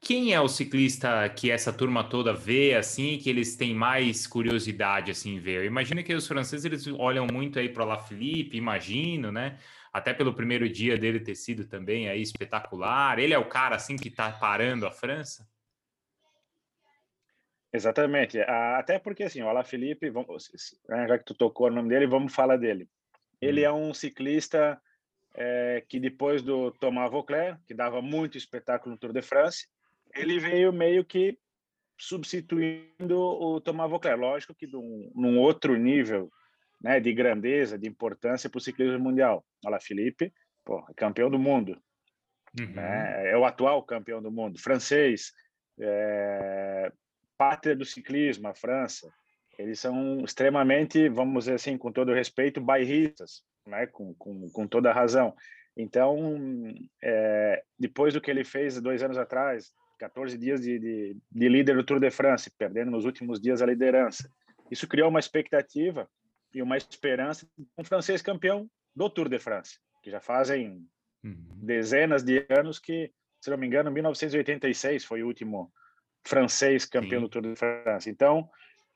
quem 0.00 0.32
é 0.32 0.40
o 0.40 0.48
ciclista 0.48 1.28
que 1.28 1.50
essa 1.50 1.72
turma 1.72 2.04
toda 2.04 2.32
vê, 2.32 2.74
assim, 2.74 3.18
que 3.18 3.30
eles 3.30 3.56
têm 3.56 3.74
mais 3.74 4.26
curiosidade, 4.26 5.10
assim, 5.10 5.38
ver? 5.38 5.60
Eu 5.60 5.66
imagino 5.66 6.02
que 6.02 6.14
os 6.14 6.26
franceses, 6.26 6.64
eles 6.64 6.86
olham 6.86 7.26
muito 7.30 7.58
aí 7.58 7.68
para 7.68 7.84
La 7.84 7.98
Philippe, 7.98 8.56
imagino, 8.56 9.30
né? 9.30 9.58
Até 9.94 10.12
pelo 10.12 10.34
primeiro 10.34 10.68
dia 10.68 10.98
dele 10.98 11.20
ter 11.20 11.36
sido 11.36 11.68
também 11.68 12.08
aí 12.08 12.20
espetacular. 12.20 13.16
Ele 13.20 13.32
é 13.32 13.38
o 13.38 13.48
cara, 13.48 13.76
assim, 13.76 13.94
que 13.94 14.08
está 14.08 14.28
parando 14.32 14.88
a 14.88 14.90
França? 14.90 15.48
Exatamente. 17.72 18.40
Até 18.40 18.98
porque, 18.98 19.22
assim, 19.22 19.40
o 19.40 19.48
Alaphilippe, 19.48 20.10
né, 20.10 21.06
já 21.06 21.16
que 21.16 21.24
tu 21.24 21.32
tocou 21.32 21.68
o 21.68 21.70
nome 21.70 21.90
dele, 21.90 22.08
vamos 22.08 22.34
falar 22.34 22.56
dele. 22.56 22.88
Ele 23.40 23.60
hum. 23.60 23.64
é 23.64 23.72
um 23.72 23.94
ciclista 23.94 24.82
é, 25.32 25.84
que 25.88 26.00
depois 26.00 26.42
do 26.42 26.72
Thomas 26.72 27.08
Vauclair, 27.08 27.56
que 27.64 27.72
dava 27.72 28.02
muito 28.02 28.36
espetáculo 28.36 28.96
no 28.96 28.98
Tour 28.98 29.12
de 29.12 29.22
France, 29.22 29.68
ele 30.12 30.40
veio 30.40 30.72
meio 30.72 31.04
que 31.04 31.38
substituindo 31.96 33.16
o 33.16 33.60
Thomas 33.60 33.88
Vauclair. 33.88 34.18
Lógico 34.18 34.56
que 34.56 34.66
num, 34.66 35.12
num 35.14 35.38
outro 35.38 35.76
nível 35.76 36.32
né, 36.84 37.00
de 37.00 37.14
grandeza, 37.14 37.78
de 37.78 37.88
importância 37.88 38.50
para 38.50 38.58
o 38.58 38.60
ciclismo 38.60 38.98
mundial. 38.98 39.42
Olha 39.64 39.72
lá, 39.72 39.80
Felipe, 39.80 40.30
pô, 40.62 40.84
é 40.90 40.92
campeão 40.94 41.30
do 41.30 41.38
mundo. 41.38 41.80
uhum. 42.60 42.66
né? 42.74 43.30
é 43.30 43.36
o 43.38 43.46
atual 43.46 43.82
campeão 43.82 44.20
do 44.20 44.30
mundo, 44.30 44.60
francês, 44.60 45.32
é, 45.80 46.92
pátria 47.38 47.74
do 47.74 47.86
ciclismo, 47.86 48.48
a 48.48 48.54
França. 48.54 49.10
Eles 49.58 49.80
são 49.80 50.22
extremamente, 50.22 51.08
vamos 51.08 51.44
dizer 51.44 51.54
assim, 51.54 51.78
com 51.78 51.90
todo 51.90 52.12
respeito, 52.12 52.60
bairristas, 52.60 53.42
né? 53.66 53.86
com, 53.86 54.12
com, 54.16 54.50
com 54.50 54.66
toda 54.66 54.92
razão. 54.92 55.34
Então, 55.74 56.38
é, 57.02 57.64
depois 57.78 58.12
do 58.12 58.20
que 58.20 58.30
ele 58.30 58.44
fez 58.44 58.78
dois 58.78 59.02
anos 59.02 59.16
atrás, 59.16 59.72
14 59.98 60.36
dias 60.36 60.60
de, 60.60 60.78
de, 60.78 61.16
de, 61.32 61.48
líder 61.48 61.76
do 61.76 61.84
Tour 61.84 61.98
de 61.98 62.10
France, 62.10 62.52
perdendo 62.58 62.90
nos 62.90 63.06
últimos 63.06 63.40
dias 63.40 63.62
a 63.62 63.66
liderança, 63.66 64.28
isso 64.70 64.86
criou 64.86 65.08
uma 65.08 65.18
expectativa 65.18 66.06
e 66.54 66.62
uma 66.62 66.76
esperança 66.76 67.46
de 67.58 67.66
um 67.76 67.84
francês 67.84 68.22
campeão 68.22 68.70
do 68.94 69.10
Tour 69.10 69.28
de 69.28 69.38
France, 69.38 69.78
que 70.02 70.10
já 70.10 70.20
fazem 70.20 70.86
uhum. 71.22 71.48
dezenas 71.62 72.22
de 72.22 72.46
anos 72.48 72.78
que, 72.78 73.12
se 73.40 73.50
não 73.50 73.58
me 73.58 73.66
engano, 73.66 73.90
1986 73.90 75.04
foi 75.04 75.22
o 75.22 75.26
último 75.26 75.72
francês 76.26 76.86
campeão 76.86 77.20
Sim. 77.20 77.26
do 77.26 77.28
Tour 77.28 77.42
de 77.42 77.56
France. 77.56 78.08
Então, 78.08 78.48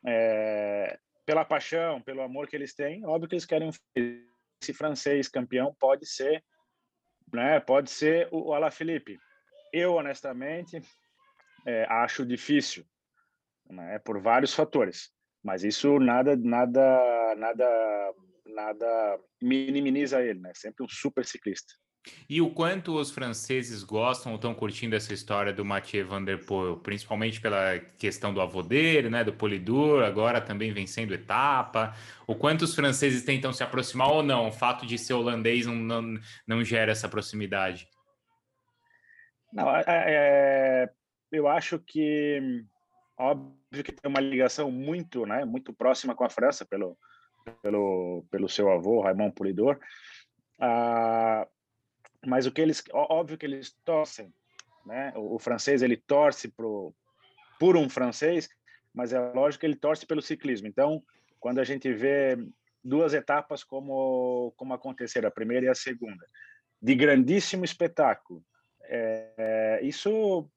é, 0.07 0.99
pela 1.27 1.45
paixão, 1.45 2.01
pelo 2.01 2.23
amor 2.23 2.47
que 2.47 2.57
eles 2.57 2.75
têm, 2.75 3.05
óbvio 3.05 3.29
que 3.29 3.35
eles 3.35 3.45
querem 3.45 3.71
esse 4.61 4.73
francês 4.73 5.29
campeão 5.29 5.75
pode 5.79 6.07
ser, 6.07 6.45
né? 7.33 7.61
Pode 7.61 7.91
ser 7.91 8.29
o 8.33 8.53
Alaphilippe. 8.53 9.19
Eu 9.73 9.95
honestamente 9.95 10.81
é, 11.67 11.85
acho 11.89 12.25
difícil, 12.25 12.85
né? 13.69 13.99
Por 13.99 14.21
vários 14.21 14.55
fatores. 14.55 15.13
Mas 15.43 15.65
isso 15.65 15.99
nada, 15.99 16.37
nada, 16.37 17.35
nada, 17.37 18.15
nada 18.47 19.21
minimiza 19.41 20.23
ele, 20.23 20.41
né? 20.41 20.53
Sempre 20.55 20.85
um 20.85 20.89
super 20.89 21.25
ciclista. 21.25 21.75
E 22.29 22.41
o 22.41 22.51
quanto 22.51 22.95
os 22.95 23.11
franceses 23.11 23.83
gostam 23.83 24.33
ou 24.33 24.37
estão 24.37 24.55
curtindo 24.55 24.95
essa 24.95 25.13
história 25.13 25.53
do 25.53 25.65
Mathieu 25.65 26.07
Van 26.07 26.23
Der 26.23 26.45
Poel, 26.45 26.77
principalmente 26.79 27.41
pela 27.41 27.79
questão 27.99 28.33
do 28.33 28.41
avô 28.41 28.63
dele, 28.63 29.11
né, 29.11 29.25
do 29.25 29.33
Polidur, 29.33 30.03
agora 30.03 30.41
também 30.41 30.73
vencendo 30.73 31.13
etapa. 31.13 31.95
O 32.27 32.35
quanto 32.35 32.63
os 32.63 32.75
franceses 32.75 33.25
tentam 33.25 33.53
se 33.53 33.63
aproximar 33.63 34.11
ou 34.11 34.23
não? 34.23 34.49
O 34.49 34.53
fato 34.53 34.87
de 34.87 34.99
ser 34.99 35.15
holandês 35.15 35.67
não, 35.67 35.75
não, 35.75 36.21
não 36.47 36.65
gera 36.65 36.93
essa 36.93 37.09
proximidade? 37.09 37.87
Não, 39.53 39.75
é, 39.75 39.85
é, 39.87 40.91
eu 41.33 41.49
acho 41.49 41.79
que 41.79 42.65
óbvio 43.19 43.85
que 43.85 43.93
tem 43.93 44.09
uma 44.09 44.21
ligação 44.21 44.71
muito, 44.71 45.27
né, 45.27 45.45
muito 45.45 45.73
próxima 45.73 46.15
com 46.15 46.25
a 46.25 46.31
França 46.31 46.65
pelo 46.65 46.97
pelo 47.63 48.25
pelo 48.31 48.49
seu 48.49 48.71
avô 48.71 49.01
Raymond 49.01 49.35
Polidor. 49.35 49.79
Ah, 50.61 51.47
mas 52.27 52.47
o 52.47 52.53
que 52.53 52.61
eles, 52.61 52.83
óbvio 52.93 53.39
que 53.39 53.47
eles 53.47 53.77
torcem, 53.85 54.33
né? 54.85 55.13
O, 55.17 55.37
o 55.37 55.39
francês 55.39 55.83
ele 55.83 55.97
torce 55.97 56.49
pro, 56.49 56.95
por 57.59 57.77
um 57.77 57.89
francês, 57.89 58.49
mas 58.93 59.13
é 59.13 59.19
lógico 59.19 59.61
que 59.61 59.67
ele 59.67 59.77
torce 59.77 60.07
pelo 60.07 60.21
ciclismo. 60.21 60.67
Então, 60.67 61.03
quando 61.39 61.61
a 61.61 61.65
gente 61.65 61.93
vê 61.93 62.37
duas 62.83 63.15
etapas 63.15 63.63
como 63.63 64.53
como 64.57 64.75
aconteceram, 64.75 65.29
a 65.29 65.33
primeira 65.33 65.67
e 65.67 65.69
a 65.69 65.75
segunda, 65.75 66.27
de 66.83 66.95
grandíssimo 66.95 67.65
espetáculo, 67.65 68.43
é, 68.83 69.81
isso 69.83 70.51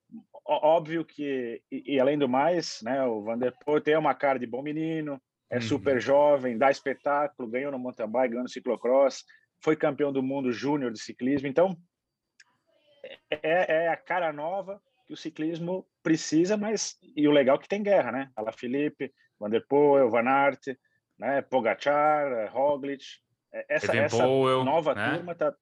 óbvio 0.45 1.05
que 1.05 1.61
e, 1.71 1.95
e, 1.95 1.99
além 1.99 2.17
do 2.17 2.27
mais, 2.27 2.81
né? 2.81 3.03
O 3.03 3.21
Van 3.21 3.37
der 3.37 3.53
Poel 3.65 3.81
tem 3.81 3.97
uma 3.97 4.13
cara 4.13 4.39
de 4.39 4.45
bom 4.45 4.61
menino, 4.61 5.21
é 5.49 5.55
uhum. 5.55 5.61
super 5.61 6.01
jovem, 6.01 6.57
dá 6.57 6.71
espetáculo, 6.71 7.49
ganhou 7.49 7.71
no 7.71 7.79
mountain 7.79 8.07
bike, 8.07 8.29
ganhou 8.29 8.43
no 8.43 8.49
ciclocross 8.49 9.23
foi 9.61 9.75
campeão 9.75 10.11
do 10.11 10.23
mundo 10.23 10.51
júnior 10.51 10.91
de 10.91 10.99
ciclismo. 10.99 11.47
Então, 11.47 11.77
é, 13.29 13.85
é, 13.85 13.87
a 13.87 13.95
cara 13.95 14.33
nova 14.33 14.81
que 15.05 15.13
o 15.13 15.17
ciclismo 15.17 15.87
precisa, 16.03 16.57
mas 16.57 16.97
e 17.15 17.27
o 17.27 17.31
legal 17.31 17.57
é 17.57 17.59
que 17.59 17.67
tem 17.67 17.83
guerra, 17.83 18.11
né? 18.11 18.31
Ala 18.35 18.51
Felipe, 18.51 19.13
Van 19.39 19.49
der 19.49 19.65
Poel, 19.67 20.09
Van 20.09 20.27
Aert, 20.27 20.75
né? 21.17 21.41
Pogacar, 21.41 22.51
Roglic. 22.51 23.03
É, 23.53 23.75
essa, 23.75 23.95
essa 23.95 24.25
nova 24.25 24.95
né? 24.95 25.15
turma 25.15 25.35
tá 25.35 25.53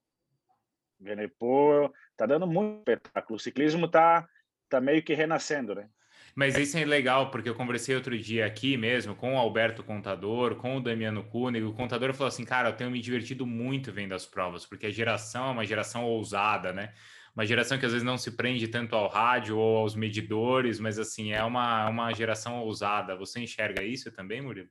Poel, 1.38 1.94
tá 2.16 2.26
dando 2.26 2.48
muito 2.48 2.80
espetáculo. 2.90 3.36
O 3.36 3.40
ciclismo 3.40 3.88
tá 3.88 4.28
tá 4.70 4.82
meio 4.82 5.04
que 5.04 5.14
renascendo, 5.14 5.76
né? 5.76 5.90
Mas 6.36 6.58
isso 6.58 6.78
é 6.78 6.86
legal, 6.86 7.32
porque 7.32 7.50
eu 7.50 7.56
conversei 7.56 7.96
outro 7.96 8.18
dia 8.18 8.46
aqui 8.46 8.78
mesmo 8.78 9.16
com 9.16 9.36
o 9.36 9.38
Alberto 9.38 9.84
Contador, 9.84 10.56
com 10.56 10.78
o 10.78 10.80
Damiano 10.80 11.24
Cunha, 11.24 11.66
o 11.68 11.74
Contador 11.74 12.14
falou 12.14 12.28
assim, 12.28 12.46
cara, 12.46 12.70
eu 12.70 12.76
tenho 12.76 12.92
me 12.92 13.02
divertido 13.02 13.46
muito 13.46 13.92
vendo 13.92 14.14
as 14.14 14.26
provas, 14.26 14.66
porque 14.66 14.86
a 14.86 14.92
geração 14.92 15.48
é 15.48 15.52
uma 15.52 15.66
geração 15.66 16.06
ousada, 16.06 16.72
né? 16.72 16.94
Uma 17.36 17.46
geração 17.46 17.78
que 17.78 17.86
às 17.86 17.92
vezes 17.92 18.06
não 18.06 18.18
se 18.18 18.36
prende 18.36 18.68
tanto 18.68 18.96
ao 18.96 19.08
rádio 19.08 19.58
ou 19.58 19.78
aos 19.78 19.96
medidores, 19.96 20.80
mas 20.80 21.00
assim, 21.00 21.32
é 21.32 21.44
uma, 21.44 21.88
uma 21.90 22.14
geração 22.14 22.60
ousada. 22.62 23.16
Você 23.16 23.40
enxerga 23.40 23.84
isso 23.84 24.12
também, 24.12 24.42
Murilo? 24.42 24.70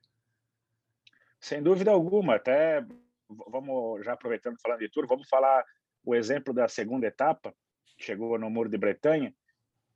Sem 1.40 1.62
dúvida 1.62 1.90
alguma, 1.90 2.34
até 2.36 2.84
vamos 3.28 4.04
já 4.04 4.12
aproveitando 4.12 4.56
falando 4.60 4.80
de 4.80 4.88
tour, 4.88 5.06
vamos 5.06 5.28
falar 5.28 5.64
o 6.04 6.14
exemplo 6.14 6.52
da 6.52 6.66
segunda 6.68 7.06
etapa, 7.06 7.54
que 7.96 8.04
chegou 8.04 8.38
no 8.38 8.50
Muro 8.50 8.68
de 8.68 8.76
Bretanha, 8.76 9.32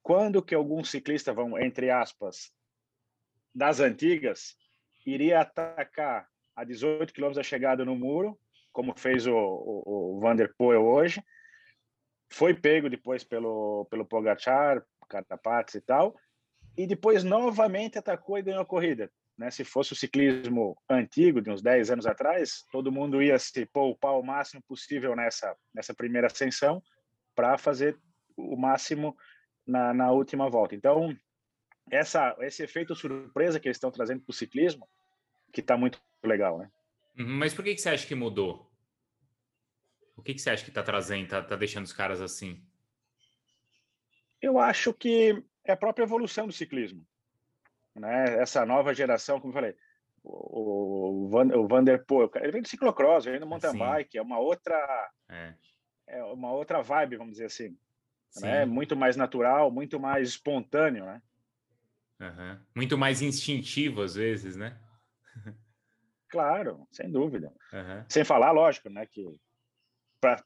quando 0.02 0.42
que 0.42 0.54
algum 0.54 0.82
ciclista, 0.82 1.32
vão 1.32 1.58
entre 1.58 1.90
aspas, 1.90 2.52
das 3.54 3.80
antigas, 3.80 4.56
iria 5.06 5.40
atacar 5.40 6.28
a 6.56 6.64
18 6.64 7.12
km 7.12 7.32
da 7.32 7.42
chegada 7.42 7.84
no 7.84 7.94
muro, 7.94 8.38
como 8.72 8.98
fez 8.98 9.26
o, 9.26 9.34
o, 9.34 10.16
o 10.16 10.20
Van 10.20 10.34
der 10.34 10.54
Poel 10.56 10.84
hoje, 10.84 11.22
foi 12.30 12.54
pego 12.54 12.88
depois 12.88 13.22
pelo, 13.22 13.86
pelo 13.90 14.06
Pogacar, 14.06 14.82
Carapaz 15.08 15.74
e 15.74 15.80
tal, 15.80 16.16
e 16.76 16.86
depois 16.86 17.22
novamente 17.22 17.98
atacou 17.98 18.38
e 18.38 18.42
ganhou 18.42 18.62
a 18.62 18.66
corrida. 18.66 19.10
Né? 19.36 19.50
Se 19.50 19.64
fosse 19.64 19.92
o 19.92 19.96
ciclismo 19.96 20.76
antigo, 20.88 21.42
de 21.42 21.50
uns 21.50 21.62
10 21.62 21.90
anos 21.90 22.06
atrás, 22.06 22.64
todo 22.72 22.92
mundo 22.92 23.22
ia 23.22 23.38
se 23.38 23.66
poupar 23.66 24.18
o 24.18 24.22
máximo 24.22 24.62
possível 24.66 25.14
nessa, 25.14 25.54
nessa 25.74 25.94
primeira 25.94 26.28
ascensão 26.28 26.82
para 27.34 27.58
fazer 27.58 27.98
o 28.36 28.56
máximo 28.56 29.14
na, 29.66 29.92
na 29.94 30.10
última 30.10 30.48
volta. 30.48 30.74
Então, 30.74 31.16
essa, 31.90 32.36
esse 32.40 32.62
efeito 32.62 32.94
surpresa 32.94 33.58
que 33.58 33.68
eles 33.68 33.76
estão 33.76 33.90
trazendo 33.90 34.20
para 34.22 34.30
o 34.30 34.34
ciclismo, 34.34 34.88
que 35.52 35.60
está 35.60 35.76
muito 35.76 36.00
legal, 36.22 36.58
né? 36.58 36.70
Uhum, 37.18 37.36
mas 37.38 37.52
por 37.52 37.64
que, 37.64 37.74
que 37.74 37.80
você 37.80 37.90
acha 37.90 38.06
que 38.06 38.14
mudou? 38.14 38.70
O 40.16 40.22
que, 40.22 40.34
que 40.34 40.40
você 40.40 40.50
acha 40.50 40.64
que 40.64 40.70
está 40.70 40.82
trazendo, 40.82 41.24
está 41.24 41.42
tá 41.42 41.56
deixando 41.56 41.84
os 41.84 41.92
caras 41.92 42.20
assim? 42.20 42.64
Eu 44.40 44.58
acho 44.58 44.92
que 44.92 45.42
é 45.64 45.72
a 45.72 45.76
própria 45.76 46.04
evolução 46.04 46.46
do 46.46 46.52
ciclismo. 46.52 47.06
Né? 47.94 48.40
Essa 48.40 48.64
nova 48.64 48.94
geração, 48.94 49.40
como 49.40 49.50
eu 49.52 49.54
falei, 49.54 49.76
o, 50.24 51.28
Van, 51.28 51.48
o 51.48 52.38
ele 52.38 52.52
vem 52.52 52.62
do 52.62 52.68
ciclocross, 52.68 53.24
vem 53.24 53.40
do 53.40 53.46
mountain 53.46 53.72
Sim. 53.72 53.78
bike, 53.78 54.18
é 54.18 54.22
uma 54.22 54.38
outra 54.38 55.10
é. 55.28 55.54
é 56.06 56.24
uma 56.24 56.52
outra 56.52 56.80
vibe, 56.80 57.16
vamos 57.16 57.32
dizer 57.32 57.46
assim 57.46 57.76
né? 58.40 58.64
Muito 58.64 58.96
mais 58.96 59.16
natural, 59.16 59.70
muito 59.70 59.98
mais 60.00 60.28
espontâneo, 60.28 61.04
né? 61.04 61.22
Uhum. 62.20 62.58
Muito 62.74 62.96
mais 62.96 63.20
instintivo 63.20 64.02
às 64.02 64.14
vezes, 64.14 64.56
né? 64.56 64.78
claro, 66.28 66.86
sem 66.90 67.10
dúvida. 67.10 67.52
Uhum. 67.72 68.04
Sem 68.08 68.24
falar, 68.24 68.52
lógico, 68.52 68.88
né, 68.88 69.06
que 69.06 69.26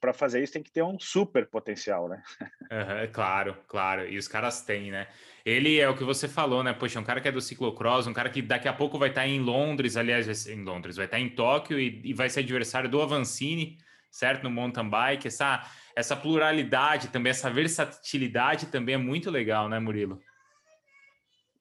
para 0.00 0.14
fazer 0.14 0.42
isso 0.42 0.54
tem 0.54 0.62
que 0.62 0.72
ter 0.72 0.82
um 0.82 0.98
super 0.98 1.46
potencial, 1.46 2.08
né? 2.08 2.22
Uhum, 2.40 3.12
claro, 3.12 3.54
claro. 3.68 4.08
E 4.08 4.16
os 4.16 4.26
caras 4.26 4.62
têm, 4.62 4.90
né? 4.90 5.06
Ele 5.44 5.78
é 5.78 5.86
o 5.86 5.94
que 5.94 6.02
você 6.02 6.26
falou, 6.26 6.64
né? 6.64 6.72
Poxa, 6.72 6.98
um 6.98 7.04
cara 7.04 7.20
que 7.20 7.28
é 7.28 7.32
do 7.32 7.42
ciclocross, 7.42 8.06
um 8.06 8.14
cara 8.14 8.30
que 8.30 8.40
daqui 8.40 8.68
a 8.68 8.72
pouco 8.72 8.98
vai 8.98 9.10
estar 9.10 9.28
em 9.28 9.38
Londres, 9.38 9.98
aliás, 9.98 10.46
em 10.46 10.64
Londres, 10.64 10.96
vai 10.96 11.04
estar 11.04 11.20
em 11.20 11.28
Tóquio 11.28 11.78
e, 11.78 12.00
e 12.02 12.14
vai 12.14 12.30
ser 12.30 12.40
adversário 12.40 12.88
do 12.88 13.02
Avancini, 13.02 13.76
certo? 14.10 14.44
No 14.44 14.50
mountain 14.50 14.88
bike. 14.88 15.28
Essa, 15.28 15.62
essa 15.96 16.14
pluralidade 16.14 17.08
também, 17.08 17.30
essa 17.30 17.50
versatilidade 17.50 18.66
também 18.66 18.96
é 18.96 18.98
muito 18.98 19.30
legal, 19.30 19.66
né, 19.66 19.80
Murilo? 19.80 20.20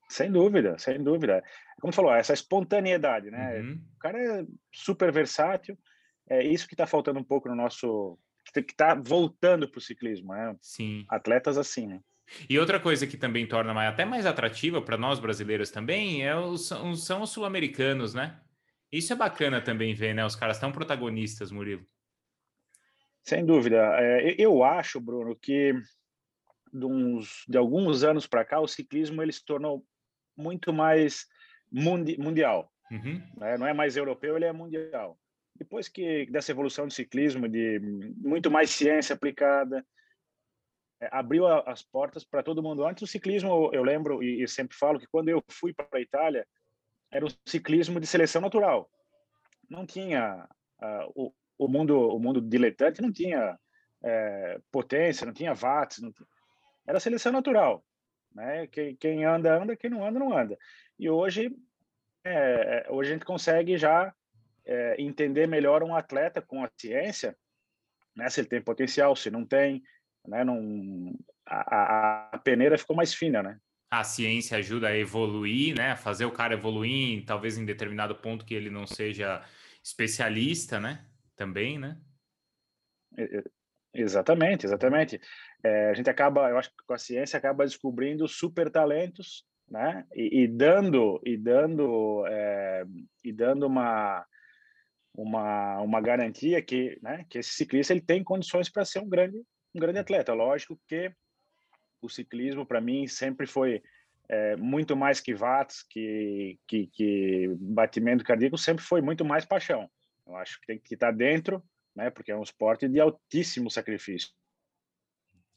Sem 0.09 0.29
dúvida, 0.29 0.77
sem 0.77 1.01
dúvida. 1.01 1.41
Como 1.79 1.93
falou, 1.93 2.13
essa 2.13 2.33
espontaneidade, 2.33 3.31
né? 3.31 3.59
Uhum. 3.61 3.81
O 3.95 3.99
cara 3.99 4.19
é 4.21 4.45
super 4.73 5.11
versátil. 5.11 5.77
É 6.29 6.43
isso 6.43 6.67
que 6.67 6.73
está 6.73 6.85
faltando 6.85 7.19
um 7.19 7.23
pouco 7.23 7.47
no 7.47 7.55
nosso. 7.55 8.19
que 8.53 8.59
está 8.59 8.93
voltando 8.93 9.69
para 9.69 9.79
o 9.79 9.81
ciclismo, 9.81 10.33
né? 10.33 10.55
Sim. 10.61 11.05
Atletas 11.09 11.57
assim, 11.57 11.87
né? 11.87 12.01
E 12.49 12.59
outra 12.59 12.79
coisa 12.79 13.07
que 13.07 13.17
também 13.17 13.47
torna 13.47 13.73
mais, 13.73 13.89
até 13.89 14.03
mais 14.03 14.25
atrativa 14.25 14.81
para 14.81 14.97
nós 14.97 15.19
brasileiros 15.19 15.69
também 15.69 16.25
é 16.25 16.35
os, 16.35 16.67
são 16.67 17.21
os 17.21 17.29
sul-americanos, 17.29 18.13
né? 18.13 18.39
Isso 18.91 19.13
é 19.13 19.15
bacana 19.15 19.61
também 19.61 19.93
ver, 19.93 20.13
né? 20.13 20.25
Os 20.25 20.35
caras 20.35 20.59
tão 20.59 20.71
protagonistas, 20.71 21.51
Murilo. 21.51 21.85
Sem 23.25 23.44
dúvida. 23.44 23.77
É, 24.00 24.36
eu 24.38 24.63
acho, 24.63 25.01
Bruno, 25.01 25.36
que 25.36 25.74
de, 26.72 26.86
uns, 26.86 27.44
de 27.48 27.58
alguns 27.58 28.03
anos 28.03 28.27
para 28.27 28.46
cá 28.46 28.60
o 28.60 28.67
ciclismo 28.67 29.22
ele 29.22 29.32
se 29.32 29.44
tornou 29.44 29.84
muito 30.38 30.72
mais 30.72 31.25
mundi, 31.72 32.17
mundial. 32.20 32.72
Uhum. 32.91 33.22
Né? 33.38 33.58
Não 33.58 33.65
é 33.65 33.74
mais 33.74 33.98
europeu, 33.98 34.36
ele 34.36 34.46
é 34.46 34.51
mundial. 34.51 35.17
Depois 35.55 35.88
que 35.88 36.27
dessa 36.27 36.51
evolução 36.51 36.86
do 36.86 36.94
ciclismo, 36.94 37.50
de 37.50 37.79
muito 38.17 38.51
mais 38.51 38.70
ciência 38.70 39.15
aplicada, 39.15 39.84
é, 41.01 41.10
abriu 41.12 41.48
a, 41.48 41.62
as 41.62 41.82
portas 41.82 42.24
para 42.24 42.44
todo 42.44 42.62
mundo. 42.62 42.86
Antes 42.86 43.01
o 43.01 43.08
ciclismo, 43.08 43.72
eu 43.74 43.82
lembro 43.82 44.22
e, 44.22 44.44
e 44.44 44.48
sempre 44.48 44.77
falo 44.77 45.00
que 45.00 45.08
quando 45.08 45.29
eu 45.29 45.44
fui 45.50 45.74
para 45.74 45.88
a 45.94 46.01
Itália, 46.01 46.46
era 47.12 47.25
um 47.25 47.29
ciclismo 47.44 48.00
de 48.00 48.05
seleção 48.05 48.41
natural. 48.41 48.88
Não 49.67 49.84
tinha 49.84 50.48
uh, 50.79 51.12
o, 51.15 51.34
o 51.57 51.67
mundo 51.67 51.97
o 51.97 52.19
mundo 52.19 52.41
diletante 52.41 53.01
não 53.01 53.12
tinha 53.12 53.57
é, 54.03 54.59
potência, 54.71 55.25
não 55.25 55.33
tinha 55.33 55.53
watts, 55.53 56.00
não 56.01 56.12
tinha... 56.12 56.27
era 56.88 57.00
seleção 57.00 57.31
natural, 57.31 57.83
né? 58.33 58.67
Quem, 58.67 58.95
quem, 58.95 59.25
anda 59.25 59.57
anda, 59.57 59.75
quem 59.75 59.89
não 59.89 60.05
anda 60.05 60.19
não 60.19 60.38
anda. 60.38 60.57
E 61.00 61.09
hoje 61.09 61.51
é, 62.24 62.88
hoje 62.89 63.12
a 63.12 63.13
gente 63.13 63.25
consegue 63.25 63.77
já 63.77 64.13
é, 64.65 64.95
entender 65.00 65.47
melhor 65.47 65.83
um 65.83 65.95
atleta 65.95 66.41
com 66.41 66.63
a 66.63 66.69
ciência, 66.75 67.35
né? 68.15 68.29
Se 68.29 68.41
ele 68.41 68.47
tem 68.47 68.62
potencial, 68.62 69.15
se 69.15 69.29
não 69.29 69.45
tem, 69.45 69.83
né? 70.27 70.43
Não, 70.43 71.13
a, 71.45 72.31
a, 72.33 72.38
peneira 72.39 72.77
ficou 72.77 72.95
mais 72.95 73.13
fina, 73.13 73.43
né? 73.43 73.59
A 73.91 74.03
ciência 74.03 74.57
ajuda 74.57 74.88
a 74.88 74.97
evoluir, 74.97 75.75
né? 75.75 75.95
Fazer 75.95 76.25
o 76.25 76.31
cara 76.31 76.55
evoluir, 76.55 77.24
talvez 77.25 77.57
em 77.57 77.65
determinado 77.65 78.15
ponto 78.15 78.45
que 78.45 78.53
ele 78.53 78.69
não 78.69 78.85
seja 78.88 79.43
especialista, 79.83 80.79
né? 80.79 81.05
Também, 81.35 81.77
né? 81.77 81.99
Exatamente, 83.93 84.65
exatamente. 84.65 85.19
É, 85.63 85.89
a 85.89 85.93
gente 85.93 86.09
acaba, 86.09 86.49
eu 86.49 86.57
acho 86.57 86.69
que 86.69 86.83
com 86.85 86.93
a 86.93 86.97
ciência 86.97 87.37
acaba 87.37 87.65
descobrindo 87.65 88.27
super 88.27 88.69
talentos, 88.69 89.45
né? 89.69 90.05
E, 90.13 90.43
e 90.43 90.47
dando 90.47 91.21
e 91.25 91.37
dando 91.37 92.25
é, 92.27 92.83
e 93.23 93.31
dando 93.31 93.65
uma 93.65 94.25
uma 95.13 95.79
uma 95.81 96.01
garantia 96.01 96.61
que, 96.61 96.99
né? 97.01 97.25
Que 97.29 97.39
esse 97.39 97.51
ciclista 97.51 97.93
ele 97.93 98.01
tem 98.01 98.23
condições 98.23 98.69
para 98.69 98.83
ser 98.83 98.99
um 98.99 99.07
grande 99.07 99.37
um 99.73 99.79
grande 99.79 99.99
atleta. 99.99 100.33
Lógico 100.33 100.79
que 100.87 101.11
o 102.01 102.09
ciclismo 102.09 102.65
para 102.65 102.81
mim 102.81 103.07
sempre 103.07 103.47
foi 103.47 103.81
é, 104.27 104.55
muito 104.57 104.95
mais 104.95 105.19
que 105.19 105.33
watts, 105.33 105.83
que, 105.89 106.59
que, 106.67 106.87
que 106.87 107.47
batimento 107.59 108.23
cardíaco, 108.23 108.57
sempre 108.57 108.83
foi 108.83 109.01
muito 109.01 109.23
mais 109.23 109.45
paixão. 109.45 109.89
Eu 110.25 110.36
acho 110.36 110.60
que 110.60 110.67
tem 110.67 110.79
que 110.79 110.94
estar 110.94 111.12
dentro, 111.12 111.63
né? 111.96 112.10
Porque 112.10 112.32
é 112.32 112.36
um 112.36 112.44
esporte 112.44 112.88
de 112.88 113.00
altíssimo 113.00 113.70
sacrifício. 113.70 114.29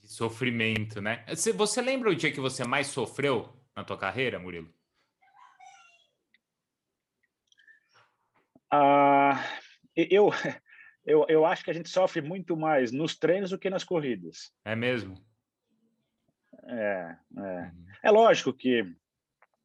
De 0.03 0.09
sofrimento, 0.09 1.01
né? 1.01 1.25
Você 1.55 1.83
lembra 1.83 2.11
o 2.11 2.15
dia 2.15 2.33
que 2.33 2.41
você 2.41 2.65
mais 2.65 2.89
sofreu 2.89 3.53
na 3.75 3.85
tua 3.85 3.99
carreira, 3.99 4.39
Murilo? 4.39 4.73
Ah, 8.71 9.43
eu, 9.97 10.31
eu, 11.05 11.25
eu 11.29 11.47
acho 11.47 11.65
que 11.65 11.71
a 11.71 11.75
gente 11.75 11.89
sofre 11.89 12.21
muito 12.21 12.57
mais 12.57 12.93
nos 12.93 13.17
treinos 13.17 13.51
do 13.51 13.59
que 13.59 13.71
nas 13.71 13.85
corridas. 13.85 14.53
É 14.65 14.77
mesmo? 14.77 15.15
É, 16.65 17.17
é. 17.39 17.41
Uhum. 17.41 17.87
é 18.03 18.11
lógico 18.11 18.53
que 18.53 18.85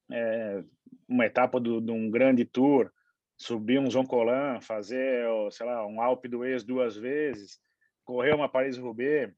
é, 0.10 0.64
uma 1.08 1.26
etapa 1.26 1.60
do, 1.60 1.82
de 1.82 1.92
um 1.92 2.10
grande 2.10 2.46
tour, 2.46 2.92
subir 3.38 3.80
um 3.80 3.90
Zoncolan, 3.90 4.60
fazer, 4.62 5.26
sei 5.52 5.66
lá, 5.66 5.86
um 5.86 6.02
Alpe 6.02 6.28
d'Huez 6.28 6.64
duas 6.64 6.96
vezes, 6.96 7.60
correr 8.04 8.34
uma 8.34 8.50
Paris-Roubaix, 8.50 9.34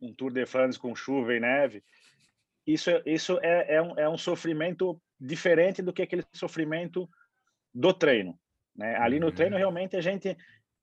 um 0.00 0.12
Tour 0.12 0.32
de 0.32 0.46
Flandres 0.46 0.78
com 0.78 0.94
chuva 0.94 1.34
e 1.34 1.40
neve, 1.40 1.82
isso, 2.66 2.90
isso 3.04 3.38
é, 3.42 3.76
é, 3.76 3.82
um, 3.82 3.98
é 3.98 4.08
um 4.08 4.18
sofrimento 4.18 5.00
diferente 5.18 5.82
do 5.82 5.92
que 5.92 6.02
aquele 6.02 6.24
sofrimento 6.32 7.08
do 7.74 7.92
treino. 7.92 8.38
Né? 8.76 8.96
Ali 8.96 9.18
no 9.18 9.32
treino, 9.32 9.54
uhum. 9.54 9.58
realmente, 9.58 9.96
a 9.96 10.00
gente, 10.00 10.36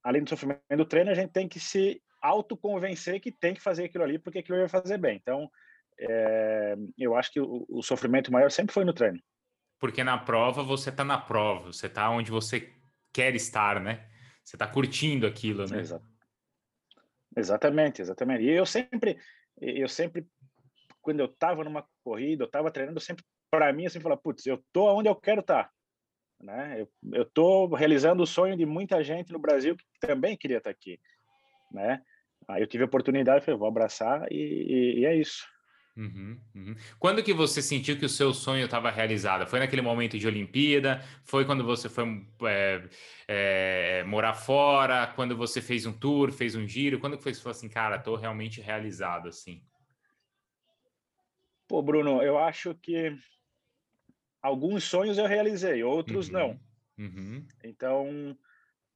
além 0.03 0.23
do 0.23 0.29
sofrimento 0.29 0.61
do 0.75 0.85
treino, 0.85 1.11
a 1.11 1.13
gente 1.13 1.31
tem 1.31 1.47
que 1.47 1.59
se 1.59 2.01
autoconvencer 2.21 3.21
que 3.21 3.31
tem 3.31 3.53
que 3.53 3.61
fazer 3.61 3.85
aquilo 3.85 4.03
ali, 4.03 4.19
porque 4.19 4.39
aquilo 4.39 4.57
vai 4.57 4.67
fazer 4.67 4.97
bem. 4.97 5.15
Então, 5.15 5.49
é, 5.99 6.75
eu 6.97 7.15
acho 7.15 7.31
que 7.31 7.39
o, 7.39 7.65
o, 7.69 7.81
sofrimento 7.81 8.31
maior 8.31 8.51
sempre 8.51 8.73
foi 8.73 8.85
no 8.85 8.93
treino. 8.93 9.19
Porque 9.79 10.03
na 10.03 10.17
prova 10.17 10.63
você 10.63 10.89
está 10.89 11.03
na 11.03 11.17
prova, 11.17 11.71
você 11.71 11.87
está 11.87 12.09
onde 12.09 12.31
você 12.31 12.73
quer 13.13 13.35
estar, 13.35 13.79
né? 13.79 14.07
Você 14.43 14.55
está 14.55 14.67
curtindo 14.67 15.27
aquilo, 15.27 15.67
né? 15.67 15.79
Exato. 15.79 16.05
Exatamente, 17.35 18.01
exatamente. 18.01 18.43
E 18.43 18.49
eu 18.49 18.65
sempre, 18.65 19.19
eu 19.61 19.87
sempre, 19.87 20.25
quando 21.01 21.19
eu 21.19 21.27
estava 21.27 21.63
numa 21.63 21.85
corrida, 22.03 22.43
eu 22.43 22.47
estava 22.47 22.71
treinando, 22.71 22.97
eu 22.97 23.01
sempre, 23.01 23.23
para 23.51 23.71
mim, 23.71 23.83
eu 23.83 23.89
sempre 23.89 24.03
falava, 24.03 24.21
putz, 24.21 24.45
eu 24.45 24.63
tô 24.73 24.85
onde 24.95 25.07
eu 25.07 25.15
quero 25.15 25.41
estar. 25.41 25.65
Tá. 25.65 25.71
Né? 26.39 26.81
Eu, 26.81 26.89
eu 27.13 27.25
tô 27.25 27.67
realizando 27.67 28.23
o 28.23 28.27
sonho 28.27 28.55
de 28.55 28.65
muita 28.65 29.03
gente 29.03 29.31
no 29.31 29.39
Brasil 29.39 29.75
que 29.75 29.85
também 29.99 30.37
queria 30.37 30.57
estar 30.57 30.71
tá 30.71 30.75
aqui, 30.75 30.99
né? 31.71 32.01
Aí 32.47 32.61
eu 32.61 32.67
tive 32.67 32.83
a 32.83 32.87
oportunidade, 32.87 33.43
falei, 33.43 33.59
vou 33.59 33.67
abraçar 33.67 34.31
e, 34.31 34.35
e, 34.35 34.99
e 34.99 35.05
é 35.05 35.15
isso. 35.15 35.45
Uhum, 35.97 36.39
uhum. 36.53 36.75
Quando 36.99 37.23
que 37.23 37.33
você 37.33 37.59
sentiu 37.59 37.97
que 37.97 38.05
o 38.05 38.09
seu 38.09 38.31
sonho 38.31 38.65
estava 38.65 38.91
realizado? 38.91 39.47
Foi 39.47 39.57
naquele 39.57 39.81
momento 39.81 40.17
de 40.19 40.27
Olimpíada? 40.27 41.03
Foi 41.23 41.43
quando 41.43 41.63
você 41.63 41.89
foi 41.89 42.23
é, 42.43 42.83
é, 43.27 44.03
morar 44.03 44.35
fora? 44.35 45.07
Quando 45.07 45.35
você 45.35 45.59
fez 45.59 45.87
um 45.87 45.91
tour, 45.91 46.31
fez 46.31 46.55
um 46.55 46.67
giro? 46.67 46.99
Quando 46.99 47.17
que 47.17 47.23
foi 47.23 47.33
você 47.33 47.41
falou 47.41 47.55
assim, 47.55 47.67
cara, 47.67 47.95
estou 47.95 48.15
realmente 48.15 48.61
realizado 48.61 49.27
assim? 49.27 49.63
Pô, 51.67 51.81
Bruno, 51.81 52.21
eu 52.21 52.37
acho 52.37 52.75
que 52.75 53.17
alguns 54.39 54.83
sonhos 54.83 55.17
eu 55.17 55.25
realizei, 55.25 55.83
outros 55.83 56.27
uhum, 56.27 56.33
não. 56.33 56.59
Uhum. 56.99 57.47
Então, 57.63 58.37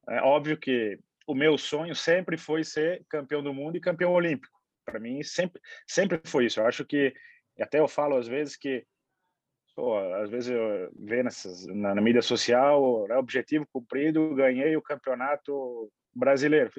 é 0.07 0.21
óbvio 0.21 0.55
que 0.55 0.99
o 1.25 1.33
meu 1.33 1.57
sonho 1.57 1.95
sempre 1.95 2.37
foi 2.37 2.63
ser 2.63 3.03
campeão 3.09 3.41
do 3.41 3.51
mundo 3.51 3.75
e 3.75 3.81
campeão 3.81 4.13
olímpico 4.13 4.60
para 4.91 4.99
mim 4.99 5.23
sempre 5.23 5.61
sempre 5.87 6.21
foi 6.25 6.45
isso. 6.45 6.59
Eu 6.59 6.67
acho 6.67 6.85
que 6.85 7.13
até 7.59 7.79
eu 7.79 7.87
falo 7.87 8.17
às 8.17 8.27
vezes 8.27 8.57
que 8.57 8.85
pô, 9.75 9.97
às 9.97 10.29
vezes 10.29 10.49
eu 10.49 10.91
vejo 10.95 11.23
nessas, 11.23 11.65
na, 11.67 11.95
na 11.95 12.01
mídia 12.01 12.21
social, 12.21 13.07
né, 13.07 13.15
objetivo 13.15 13.67
cumprido, 13.71 14.35
ganhei 14.35 14.75
o 14.75 14.81
campeonato 14.81 15.91
brasileiro. 16.13 16.69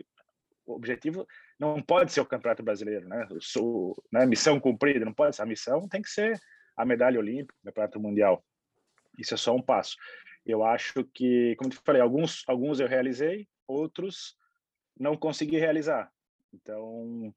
O 0.67 0.75
objetivo 0.75 1.27
não 1.59 1.83
pode 1.83 2.13
ser 2.13 2.21
o 2.21 2.27
campeonato 2.27 2.63
brasileiro, 2.63 3.09
né? 3.09 3.27
Sou, 3.41 4.01
né? 4.13 4.25
Missão 4.25 4.61
cumprida, 4.61 5.05
não 5.05 5.13
pode 5.13 5.35
ser. 5.35 5.43
A 5.43 5.47
missão 5.47 5.89
tem 5.89 6.01
que 6.01 6.09
ser 6.09 6.39
a 6.77 6.85
medalha 6.85 7.19
olímpica, 7.19 7.55
o 7.61 7.67
campeonato 7.67 8.01
mundial. 8.01 8.45
Isso 9.19 9.35
é 9.35 9.37
só 9.37 9.55
um 9.55 9.63
passo. 9.63 9.97
Eu 10.47 10.65
acho 10.65 11.05
que, 11.13 11.57
como 11.57 11.73
eu 11.73 11.79
falei, 11.85 12.01
alguns 12.01 12.45
alguns 12.47 12.79
eu 12.81 12.87
realizei, 12.87 13.49
outros 13.67 14.37
não 14.99 15.17
consegui 15.17 15.59
realizar. 15.59 16.11
Então, 16.53 17.35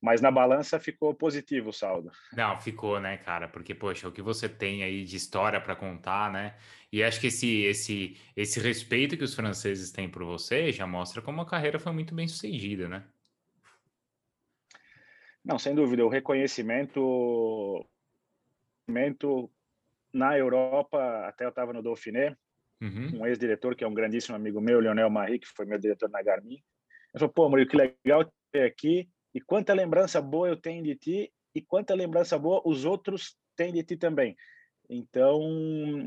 mas 0.00 0.20
na 0.20 0.30
balança 0.30 0.78
ficou 0.78 1.14
positivo 1.14 1.70
o 1.70 1.72
saldo. 1.72 2.10
Não, 2.32 2.58
ficou, 2.60 3.00
né, 3.00 3.16
cara? 3.18 3.48
Porque, 3.48 3.74
poxa, 3.74 4.08
o 4.08 4.12
que 4.12 4.22
você 4.22 4.48
tem 4.48 4.82
aí 4.82 5.04
de 5.04 5.16
história 5.16 5.60
para 5.60 5.74
contar, 5.74 6.30
né? 6.30 6.56
E 6.92 7.02
acho 7.02 7.20
que 7.20 7.26
esse, 7.26 7.62
esse, 7.62 8.16
esse 8.36 8.60
respeito 8.60 9.16
que 9.16 9.24
os 9.24 9.34
franceses 9.34 9.90
têm 9.90 10.08
por 10.08 10.24
você 10.24 10.72
já 10.72 10.86
mostra 10.86 11.20
como 11.20 11.40
a 11.40 11.46
carreira 11.46 11.78
foi 11.78 11.92
muito 11.92 12.14
bem 12.14 12.28
sucedida, 12.28 12.88
né? 12.88 13.04
Não, 15.44 15.58
sem 15.58 15.74
dúvida. 15.74 16.04
O 16.04 16.08
reconhecimento, 16.08 17.84
reconhecimento 18.88 19.50
na 20.12 20.36
Europa, 20.36 21.26
até 21.26 21.44
eu 21.44 21.50
estava 21.50 21.72
no 21.72 21.82
Dauphiné, 21.82 22.36
uhum. 22.80 23.20
um 23.20 23.26
ex-diretor 23.26 23.74
que 23.74 23.84
é 23.84 23.88
um 23.88 23.94
grandíssimo 23.94 24.34
amigo 24.34 24.60
meu, 24.60 24.80
Leonel 24.80 25.10
Marie, 25.10 25.38
que 25.38 25.46
foi 25.46 25.66
meu 25.66 25.78
diretor 25.78 26.08
na 26.08 26.22
Garmin, 26.22 26.54
ele 26.54 27.20
falou, 27.20 27.32
pô, 27.32 27.48
Murilo, 27.48 27.68
que 27.68 27.76
legal 27.76 28.30
ter 28.52 28.64
aqui 28.64 29.08
e 29.38 29.40
quanta 29.40 29.72
lembrança 29.72 30.20
boa 30.20 30.48
eu 30.48 30.56
tenho 30.56 30.82
de 30.82 30.96
ti 30.96 31.32
e 31.54 31.62
quanta 31.62 31.94
lembrança 31.94 32.36
boa 32.36 32.60
os 32.64 32.84
outros 32.84 33.36
têm 33.56 33.72
de 33.72 33.84
ti 33.84 33.96
também. 33.96 34.36
Então, 34.90 35.40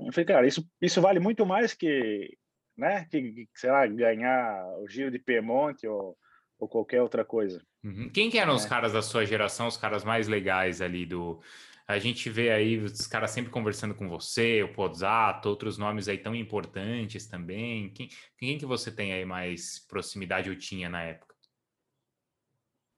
eu 0.06 0.12
falei, 0.12 0.26
cara, 0.26 0.46
isso, 0.46 0.70
isso 0.82 1.00
vale 1.02 1.18
muito 1.18 1.46
mais 1.46 1.74
que, 1.74 2.38
né, 2.78 3.06
que, 3.10 3.48
sei 3.56 3.72
lá, 3.72 3.88
ganhar 3.88 4.66
o 4.80 4.90
Giro 4.90 5.10
de 5.10 5.18
Piemonte 5.18 5.88
ou, 5.88 6.18
ou 6.60 6.68
qualquer 6.68 7.02
outra 7.02 7.24
coisa. 7.24 7.64
Uhum. 7.86 8.10
Quem 8.10 8.30
que 8.30 8.38
eram 8.38 8.52
é. 8.52 8.56
os 8.58 8.66
caras 8.66 8.92
da 8.92 9.02
sua 9.02 9.26
geração, 9.26 9.68
os 9.68 9.78
caras 9.78 10.04
mais 10.04 10.28
legais 10.28 10.82
ali 10.82 11.06
do... 11.06 11.40
A 11.88 12.00
gente 12.00 12.30
vê 12.30 12.52
aí 12.52 12.78
os 12.80 13.08
caras 13.08 13.32
sempre 13.32 13.52
conversando 13.52 13.96
com 13.96 14.10
você, 14.10 14.62
o 14.62 14.74
Pozzato, 14.74 15.48
outros 15.48 15.78
nomes 15.78 16.10
aí 16.10 16.18
tão 16.18 16.36
importantes 16.36 17.28
também. 17.28 17.94
Quem, 17.94 18.10
quem 18.38 18.58
que 18.58 18.66
você 18.66 18.92
tem 18.92 19.14
aí 19.14 19.24
mais 19.24 19.80
proximidade 19.88 20.50
ou 20.50 20.56
tinha 20.56 20.90
na 20.90 21.04
época? 21.04 21.31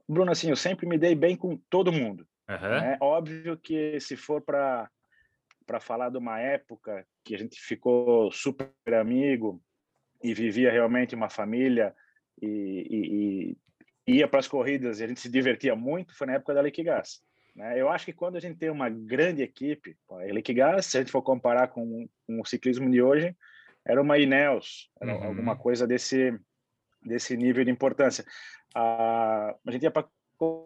Bruno, 0.08 0.32
assim, 0.32 0.50
eu 0.50 0.56
sempre 0.56 0.86
me 0.86 0.98
dei 0.98 1.16
bem 1.16 1.36
com 1.36 1.58
todo 1.70 1.92
mundo. 1.92 2.28
Uhum. 2.50 2.70
Né? 2.70 2.98
Óbvio 3.00 3.58
que 3.58 4.00
se 4.00 4.16
for 4.16 4.42
para 4.42 4.90
para 5.66 5.80
falar 5.80 6.10
de 6.10 6.18
uma 6.18 6.42
época 6.42 7.06
que 7.24 7.34
a 7.34 7.38
gente 7.38 7.58
ficou 7.58 8.30
super 8.34 8.70
amigo 9.00 9.62
e 10.22 10.34
vivia 10.34 10.70
realmente 10.70 11.16
uma 11.16 11.30
família 11.30 11.96
e, 12.42 12.86
e, 12.90 13.58
e 14.06 14.18
ia 14.18 14.28
para 14.28 14.40
as 14.40 14.48
corridas 14.48 15.00
e 15.00 15.04
a 15.04 15.08
gente 15.08 15.22
se 15.22 15.30
divertia 15.30 15.76
muito, 15.76 16.16
foi 16.16 16.28
na 16.28 16.34
época 16.34 16.54
da 16.54 16.62
Liquigas. 16.62 17.22
Né? 17.56 17.80
Eu 17.80 17.90
acho 17.90 18.06
que 18.06 18.14
quando 18.14 18.36
a 18.36 18.40
gente 18.40 18.58
tem 18.58 18.70
uma 18.70 18.90
grande 18.90 19.42
equipe, 19.42 19.96
a 20.10 20.26
Liquigas, 20.26 20.86
se 20.86 20.98
a 20.98 21.02
gente 21.02 21.12
for 21.12 21.22
comparar 21.22 21.70
com, 21.70 22.08
com 22.28 22.42
o 22.42 22.46
ciclismo 22.46 22.90
de 22.90 23.02
hoje, 23.02 23.36
era 23.86 24.02
uma 24.02 24.18
Ineos, 24.18 24.90
era 25.00 25.16
uhum. 25.16 25.24
alguma 25.24 25.56
coisa 25.56 25.86
desse 25.86 26.38
desse 27.06 27.36
nível 27.38 27.64
de 27.64 27.72
importância. 27.72 28.26
a 28.76 29.56
gente 29.70 29.84
ia 29.84 29.92
para 29.92 30.08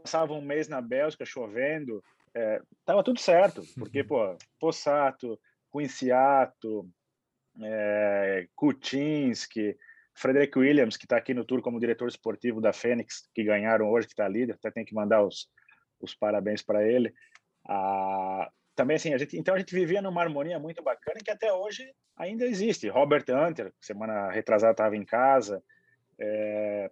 passava 0.04 0.34
um 0.34 0.42
mês 0.42 0.68
na 0.68 0.82
Bélgica 0.82 1.26
chovendo, 1.26 2.04
é, 2.34 2.62
tava 2.86 3.04
tudo 3.04 3.20
certo, 3.20 3.62
porque, 3.78 4.04
pô, 4.04 4.36
Possato, 4.60 5.40
Quinciato, 5.72 6.90
é, 7.62 8.48
Kuczynski, 8.56 9.78
Frederick 10.14 10.58
Williams, 10.58 10.98
que 10.98 11.06
está 11.06 11.18
aqui 11.18 11.34
no 11.34 11.46
tour 11.46 11.62
como 11.62 11.80
diretor 11.80 12.08
esportivo 12.08 12.60
da 12.60 12.74
Fênix, 12.74 13.30
que 13.34 13.44
ganharam 13.44 13.90
hoje, 13.90 14.08
que 14.08 14.14
está 14.14 14.28
líder, 14.28 14.54
até 14.54 14.72
tem 14.72 14.86
que 14.86 14.96
mandar 14.96 15.24
os, 15.24 15.48
os 16.00 16.16
parabéns 16.16 16.64
para 16.64 16.88
ele. 16.88 17.14
Ah, 17.68 18.50
também 18.76 18.96
assim, 18.96 19.14
a 19.14 19.18
gente, 19.18 19.38
então 19.38 19.54
a 19.54 19.60
gente 19.60 19.74
vivia 19.74 20.02
numa 20.02 20.22
harmonia 20.22 20.60
muito 20.60 20.82
bacana 20.82 21.20
que 21.24 21.32
até 21.32 21.52
hoje 21.52 21.84
ainda 22.16 22.46
existe. 22.46 22.88
Robert 22.88 23.26
Hunter, 23.30 23.72
semana 23.80 24.32
retrasada 24.32 24.72
estava 24.72 24.96
em 24.96 25.06
casa, 25.06 25.64
é, 26.20 26.92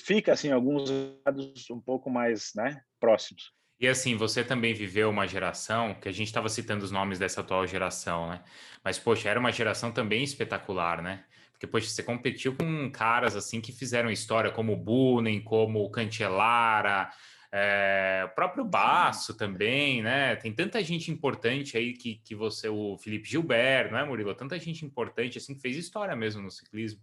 fica 0.00 0.32
assim 0.32 0.50
alguns 0.50 0.90
lados 1.24 1.70
um 1.70 1.80
pouco 1.80 2.10
mais, 2.10 2.52
né, 2.54 2.82
próximos. 3.00 3.52
E 3.80 3.86
assim, 3.86 4.16
você 4.16 4.42
também 4.42 4.74
viveu 4.74 5.08
uma 5.08 5.26
geração, 5.26 5.94
que 5.94 6.08
a 6.08 6.12
gente 6.12 6.26
estava 6.26 6.48
citando 6.48 6.84
os 6.84 6.90
nomes 6.90 7.18
dessa 7.18 7.42
atual 7.42 7.64
geração, 7.64 8.28
né? 8.28 8.42
Mas, 8.82 8.98
poxa, 8.98 9.28
era 9.28 9.38
uma 9.38 9.52
geração 9.52 9.92
também 9.92 10.24
espetacular, 10.24 11.00
né? 11.00 11.24
Porque, 11.52 11.66
poxa, 11.66 11.88
você 11.88 12.02
competiu 12.02 12.56
com 12.56 12.90
caras 12.90 13.36
assim 13.36 13.60
que 13.60 13.70
fizeram 13.72 14.10
história, 14.10 14.50
como 14.50 14.72
o 14.72 14.76
Bunen, 14.76 15.40
como 15.40 15.80
o 15.80 15.90
Cantelara, 15.90 17.08
é, 17.52 18.24
o 18.26 18.34
próprio 18.34 18.64
Baço 18.64 19.36
também, 19.36 20.02
né? 20.02 20.34
Tem 20.36 20.52
tanta 20.52 20.82
gente 20.82 21.10
importante 21.10 21.76
aí 21.76 21.92
que, 21.92 22.16
que 22.16 22.34
você, 22.34 22.68
o 22.68 22.98
Felipe 22.98 23.28
Gilberto, 23.28 23.92
não 23.92 24.00
é, 24.00 24.04
Murilo? 24.04 24.34
Tanta 24.34 24.58
gente 24.58 24.84
importante 24.84 25.38
assim 25.38 25.54
que 25.54 25.60
fez 25.60 25.76
história 25.76 26.14
mesmo 26.16 26.42
no 26.42 26.50
ciclismo. 26.50 27.00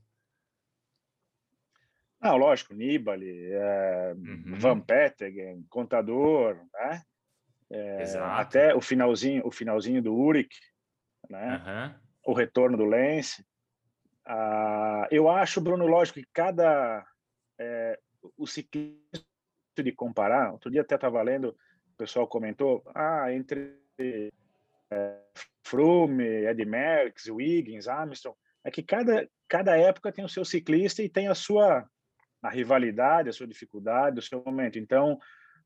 Não, 2.25 2.37
lógico, 2.37 2.73
Nibali, 2.73 3.51
é, 3.53 4.15
uhum. 4.17 4.57
Van 4.57 4.79
Petegem, 4.79 5.63
Contador, 5.69 6.55
né? 6.73 7.03
É, 7.69 8.03
até 8.17 8.73
o 8.73 8.81
finalzinho, 8.81 9.45
o 9.45 9.51
finalzinho 9.51 10.01
do 10.01 10.11
Uric, 10.11 10.57
né? 11.29 11.61
Uhum. 12.25 12.31
O 12.31 12.33
retorno 12.33 12.75
do 12.75 12.83
Lance. 12.83 13.45
Ah, 14.25 15.07
eu 15.11 15.29
acho, 15.29 15.61
Bruno, 15.61 15.85
lógico 15.85 16.19
que 16.19 16.25
cada 16.33 17.05
é, 17.59 17.99
o 18.35 18.47
ciclismo 18.47 18.97
de 19.77 19.91
comparar. 19.91 20.51
Outro 20.51 20.71
dia 20.71 20.81
até 20.81 20.95
estava 20.95 21.21
lendo, 21.21 21.49
o 21.49 21.95
pessoal 21.95 22.27
comentou, 22.27 22.81
ah, 22.95 23.31
entre 23.31 23.77
é, 23.99 25.21
Froome, 25.63 26.23
Ed 26.23 26.65
Merckx, 26.65 27.27
Wiggins, 27.27 27.87
Armstrong, 27.87 28.35
é 28.63 28.71
que 28.71 28.81
cada 28.81 29.29
cada 29.47 29.77
época 29.77 30.11
tem 30.11 30.25
o 30.25 30.29
seu 30.29 30.43
ciclista 30.43 31.03
e 31.03 31.09
tem 31.09 31.27
a 31.27 31.35
sua 31.35 31.87
a 32.45 32.49
rivalidade, 32.49 33.29
a 33.29 33.33
sua 33.33 33.47
dificuldade, 33.47 34.19
o 34.19 34.21
seu 34.21 34.43
momento. 34.45 34.77
Então, 34.77 35.19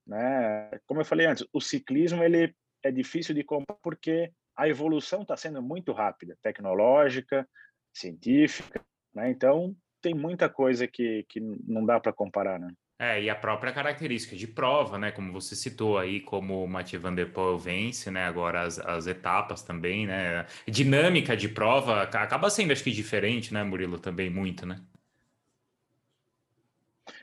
né, 0.06 0.72
como 0.88 1.02
eu 1.02 1.06
falei 1.06 1.28
antes, 1.28 1.46
o 1.54 1.60
ciclismo 1.60 2.24
ele 2.24 2.56
é 2.84 2.92
difícil 2.92 3.36
de 3.36 3.44
comprar 3.44 3.76
porque 3.84 4.32
a 4.56 4.68
evolução 4.68 5.22
está 5.22 5.38
sendo 5.38 5.62
muito 5.62 5.92
rápida, 5.92 6.38
tecnológica, 6.42 7.48
científica, 7.94 8.82
né? 9.13 9.30
Então 9.30 9.76
tem 10.02 10.13
muita 10.13 10.50
coisa 10.50 10.88
que, 10.88 11.26
que 11.30 11.39
não 11.39 11.86
dá 11.86 12.00
para 12.00 12.13
comparar, 12.13 12.60
né? 12.60 12.74
É, 13.02 13.22
e 13.22 13.30
a 13.30 13.36
própria 13.36 13.72
característica 13.72 14.36
de 14.36 14.46
prova, 14.46 14.98
né? 14.98 15.12
Como 15.12 15.32
você 15.32 15.56
citou 15.56 15.98
aí, 15.98 16.20
como 16.20 16.62
o 16.62 16.68
Mathieu 16.68 17.00
Van 17.00 17.13
Der 17.13 17.32
Poel 17.32 17.58
vence, 17.58 18.12
né? 18.12 18.26
Agora 18.26 18.63
as, 18.63 18.78
as 18.80 19.08
etapas 19.08 19.62
também, 19.62 20.06
né? 20.06 20.46
Dinâmica 20.68 21.38
de 21.38 21.48
prova 21.48 22.02
acaba 22.02 22.50
sendo, 22.50 22.74
acho 22.74 22.84
que, 22.84 22.92
diferente, 22.92 23.54
né, 23.54 23.63
Murilo? 23.63 23.98
Também 23.98 24.30
muito, 24.30 24.65
né? 24.65 24.82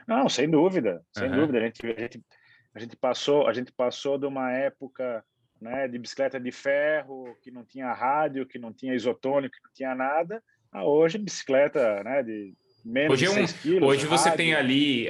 Não, 0.07 0.29
sem 0.29 0.49
dúvida, 0.49 1.03
sem 1.13 1.29
uhum. 1.29 1.37
dúvida. 1.37 1.59
A 1.59 1.63
gente, 1.63 1.87
a, 1.87 2.01
gente, 2.01 2.23
a, 2.75 2.79
gente 2.79 2.97
passou, 2.97 3.47
a 3.49 3.53
gente 3.53 3.73
passou 3.73 4.17
de 4.19 4.27
uma 4.27 4.53
época 4.53 5.25
né, 5.61 5.89
de 5.89 5.99
bicicleta 5.99 6.39
de 6.39 6.53
ferro, 6.53 7.37
que 7.43 7.51
não 7.51 7.65
tinha 7.65 7.93
rádio, 7.93 8.47
que 8.47 8.59
não 8.59 8.73
tinha 8.73 8.95
isotônico, 8.95 9.57
que 9.57 9.63
não 9.65 9.73
tinha 9.73 9.95
nada, 9.95 10.43
a 10.71 10.85
hoje 10.85 11.19
bicicleta 11.19 12.03
né, 12.05 12.23
de 12.23 12.55
menos 12.85 13.15
hoje 13.15 13.27
de 13.27 13.33
6 13.33 13.39
é 13.39 13.55
um, 13.55 13.63
quilos. 13.63 13.89
Hoje 13.89 14.07
rádio. 14.07 14.19
você 14.19 14.31
tem 14.33 14.55
ali 14.55 15.09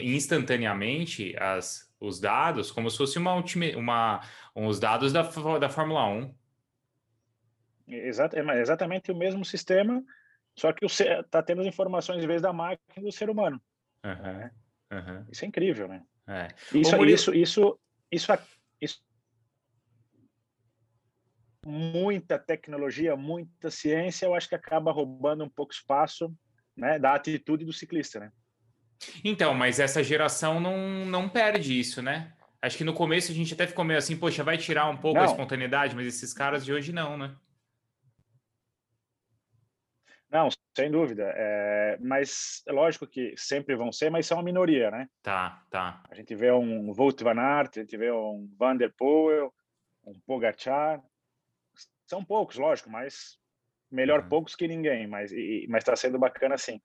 instantaneamente 0.00 1.36
as, 1.38 1.92
os 2.00 2.20
dados, 2.20 2.70
como 2.70 2.90
se 2.90 2.96
fosse 2.96 3.18
uma, 3.18 3.42
uma, 3.76 4.20
os 4.54 4.80
dados 4.80 5.12
da, 5.12 5.22
da 5.58 5.68
Fórmula 5.68 6.06
1. 6.08 6.34
Exato, 7.88 8.36
é 8.36 8.60
exatamente 8.60 9.10
o 9.10 9.16
mesmo 9.16 9.44
sistema, 9.44 10.02
só 10.54 10.72
que 10.72 10.86
está 10.86 11.42
tendo 11.42 11.60
as 11.60 11.66
informações 11.66 12.22
em 12.22 12.26
vez 12.26 12.40
da 12.40 12.52
máquina 12.52 13.04
do 13.04 13.12
ser 13.12 13.28
humano. 13.28 13.60
Uhum, 14.04 14.50
uhum. 14.98 15.26
Isso 15.30 15.44
é 15.44 15.48
incrível, 15.48 15.88
né? 15.88 16.02
É. 16.26 16.48
Isso, 16.74 16.96
Murilo... 16.96 17.14
isso, 17.14 17.34
isso, 17.34 17.80
isso, 18.10 18.32
isso, 18.80 19.02
muita 21.66 22.38
tecnologia, 22.38 23.16
muita 23.16 23.70
ciência, 23.70 24.26
eu 24.26 24.34
acho 24.34 24.48
que 24.48 24.54
acaba 24.54 24.92
roubando 24.92 25.44
um 25.44 25.48
pouco 25.48 25.72
espaço 25.72 26.34
né, 26.76 26.98
da 26.98 27.14
atitude 27.14 27.64
do 27.64 27.72
ciclista, 27.72 28.20
né? 28.20 28.32
Então, 29.24 29.54
mas 29.54 29.80
essa 29.80 30.02
geração 30.02 30.60
não, 30.60 31.04
não 31.04 31.28
perde 31.28 31.78
isso, 31.78 32.02
né? 32.02 32.32
Acho 32.62 32.76
que 32.76 32.84
no 32.84 32.92
começo 32.92 33.32
a 33.32 33.34
gente 33.34 33.54
até 33.54 33.66
ficou 33.66 33.84
meio 33.84 33.98
assim, 33.98 34.16
poxa, 34.16 34.44
vai 34.44 34.58
tirar 34.58 34.88
um 34.88 34.96
pouco 34.96 35.18
não. 35.18 35.22
a 35.22 35.30
espontaneidade, 35.30 35.94
mas 35.94 36.06
esses 36.06 36.34
caras 36.34 36.64
de 36.64 36.72
hoje 36.72 36.92
não, 36.92 37.16
né? 37.16 37.34
Não, 40.30 40.48
sem 40.80 40.90
dúvida. 40.90 41.30
É, 41.36 41.98
mas 42.00 42.62
é 42.66 42.72
lógico 42.72 43.06
que 43.06 43.34
sempre 43.36 43.76
vão 43.76 43.92
ser, 43.92 44.10
mas 44.10 44.26
são 44.26 44.38
a 44.38 44.42
minoria, 44.42 44.90
né? 44.90 45.08
Tá, 45.22 45.62
tá. 45.70 46.02
A 46.10 46.14
gente 46.14 46.34
vê 46.34 46.50
um 46.50 46.92
Wout 46.96 47.22
van 47.22 47.38
Aert, 47.38 47.76
a 47.76 47.80
gente 47.80 47.96
vê 47.96 48.10
um 48.10 48.48
Van 48.58 48.76
der 48.76 48.92
Poel, 48.96 49.52
um 50.04 50.18
Pogacar. 50.26 51.02
São 52.06 52.24
poucos, 52.24 52.56
lógico, 52.56 52.90
mas 52.90 53.38
melhor 53.90 54.20
uhum. 54.20 54.28
poucos 54.28 54.56
que 54.56 54.66
ninguém, 54.66 55.06
mas 55.06 55.30
mas 55.68 55.82
está 55.82 55.94
sendo 55.94 56.18
bacana 56.18 56.56
sim. 56.56 56.80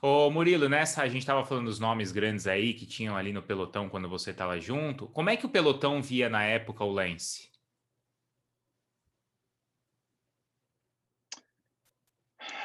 Ô 0.00 0.30
Murilo, 0.30 0.68
nessa 0.68 1.02
a 1.02 1.08
gente 1.08 1.20
estava 1.20 1.44
falando 1.44 1.66
dos 1.66 1.80
nomes 1.80 2.12
grandes 2.12 2.46
aí 2.46 2.74
que 2.74 2.86
tinham 2.86 3.16
ali 3.16 3.32
no 3.32 3.42
pelotão 3.42 3.88
quando 3.88 4.08
você 4.08 4.30
estava 4.30 4.60
junto. 4.60 5.08
Como 5.08 5.30
é 5.30 5.36
que 5.36 5.46
o 5.46 5.50
pelotão 5.50 6.00
via 6.00 6.28
na 6.28 6.44
época 6.44 6.84
o 6.84 6.90
Lance? 6.90 7.49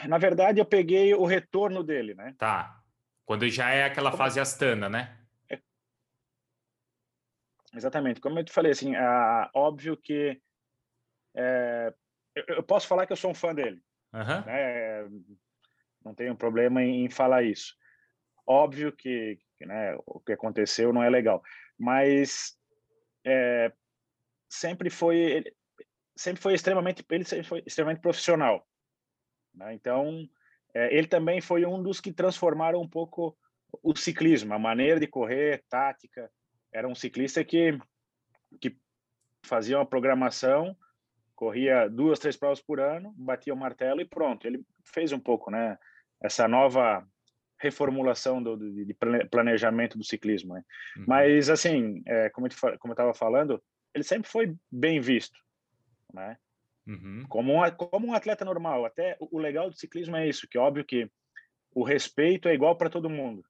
Na 0.08 0.18
verdade, 0.18 0.60
eu 0.60 0.66
peguei 0.66 1.14
o 1.14 1.26
retorno 1.26 1.84
dele, 1.84 2.14
né? 2.14 2.36
Tá. 2.38 2.82
Quando 3.26 3.48
já 3.50 3.72
é 3.72 3.84
aquela 3.86 4.12
Como... 4.12 4.24
fase 4.24 4.40
astana, 4.40 4.90
né? 4.90 5.18
É... 5.50 5.60
Exatamente. 7.74 8.22
Como 8.22 8.40
eu 8.40 8.44
te 8.44 8.52
falei, 8.52 8.72
assim, 8.72 8.96
é 8.96 9.50
óbvio 9.54 9.98
que 9.98 10.42
é... 11.36 11.94
eu 12.36 12.64
posso 12.64 12.88
falar 12.88 13.06
que 13.06 13.14
eu 13.14 13.18
sou 13.18 13.32
um 13.32 13.36
fã 13.36 13.54
dele. 13.54 13.82
Uhum. 14.14 14.46
Né? 14.46 15.10
Não 16.04 16.14
tenho 16.14 16.36
problema 16.36 16.84
em, 16.84 17.10
falar 17.10 17.44
isso. 17.44 17.76
Óbvio 18.48 18.92
que, 18.92 19.40
que 19.58 19.66
né, 19.66 19.98
o 20.06 20.20
que 20.20 20.34
aconteceu 20.34 20.94
não 20.94 21.02
é 21.04 21.10
legal, 21.10 21.42
mas 21.78 22.56
é, 23.26 23.74
sempre 24.48 24.90
foi 24.90 25.44
sempre 26.16 26.42
foi 26.42 26.54
extremamente 26.54 27.04
ele 27.10 27.26
sempre 27.26 27.48
foi 27.48 27.64
extremamente 27.66 28.02
profissional 28.02 28.66
né? 29.56 29.74
Então, 29.74 30.28
é, 30.74 30.96
ele 30.96 31.08
também 31.08 31.42
foi 31.42 31.66
um 31.66 31.82
dos 31.82 32.00
que 32.02 32.12
transformaram 32.12 32.82
um 32.82 32.88
pouco 32.88 33.38
o 33.82 33.96
ciclismo, 33.96 34.54
a 34.54 34.60
maneira 34.60 35.00
de 35.00 35.08
correr, 35.08 35.64
tática. 35.70 36.30
Era 36.72 36.88
um 36.88 36.96
ciclista 36.96 37.44
que, 37.44 37.78
que 38.60 38.76
fazia 39.44 39.78
uma 39.78 39.86
programação, 39.86 40.76
corria 41.36 41.88
duas, 41.88 42.20
três 42.20 42.36
provas 42.36 42.62
por 42.62 42.80
ano, 42.80 43.14
batia 43.18 43.54
o 43.54 43.58
martelo 43.58 44.02
e 44.02 44.06
pronto. 44.06 44.46
Ele 44.46 44.64
fez 44.84 45.12
um 45.12 45.20
pouco, 45.20 45.52
né? 45.52 45.78
Essa 46.22 46.48
nova 46.48 47.06
reformulação 47.60 48.44
do, 48.44 48.58
de 48.58 48.94
planejamento 49.32 49.98
do 49.98 50.04
ciclismo. 50.04 50.54
Né? 50.54 50.64
Uhum. 50.98 51.06
Mas, 51.08 51.50
assim, 51.50 52.04
é, 52.06 52.30
como 52.30 52.48
eu 52.48 52.92
estava 52.92 53.14
falando, 53.14 53.62
ele 53.94 54.04
sempre 54.04 54.30
foi 54.30 54.56
bem 54.70 55.00
visto, 55.00 55.40
né? 56.14 56.38
Uhum. 56.88 57.26
Como, 57.28 57.54
um, 57.54 57.72
como 57.72 58.08
um 58.08 58.14
atleta 58.14 58.46
normal. 58.46 58.86
Até 58.86 59.18
o 59.20 59.40
legal 59.40 59.70
do 59.70 59.78
ciclismo 59.78 60.16
é 60.16 60.28
isso, 60.28 60.48
que 60.48 60.58
é 60.58 60.62
óbvio 60.62 60.86
que 60.86 61.10
o 61.74 61.84
respeito 61.84 62.48
é 62.48 62.54
igual 62.54 62.78
para 62.78 62.90
todo 62.90 63.10
mundo. 63.10 63.44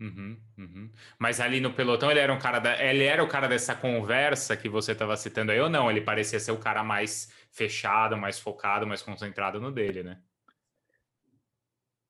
Uhum, 0.00 0.40
uhum. 0.56 0.90
Mas 1.18 1.40
ali 1.40 1.60
no 1.60 1.74
pelotão 1.74 2.10
ele 2.10 2.20
era 2.20 2.32
um 2.32 2.38
cara 2.38 2.58
da, 2.58 2.82
ele 2.82 3.04
era 3.04 3.22
o 3.22 3.28
cara 3.28 3.46
dessa 3.46 3.74
conversa 3.74 4.56
que 4.56 4.66
você 4.66 4.92
estava 4.92 5.14
citando 5.14 5.52
aí 5.52 5.60
ou 5.60 5.68
não? 5.68 5.90
Ele 5.90 6.00
parecia 6.00 6.40
ser 6.40 6.52
o 6.52 6.58
cara 6.58 6.82
mais 6.82 7.30
fechado, 7.52 8.16
mais 8.16 8.40
focado, 8.40 8.86
mais 8.86 9.02
concentrado 9.02 9.60
no 9.60 9.70
dele, 9.70 10.02
né? 10.02 10.22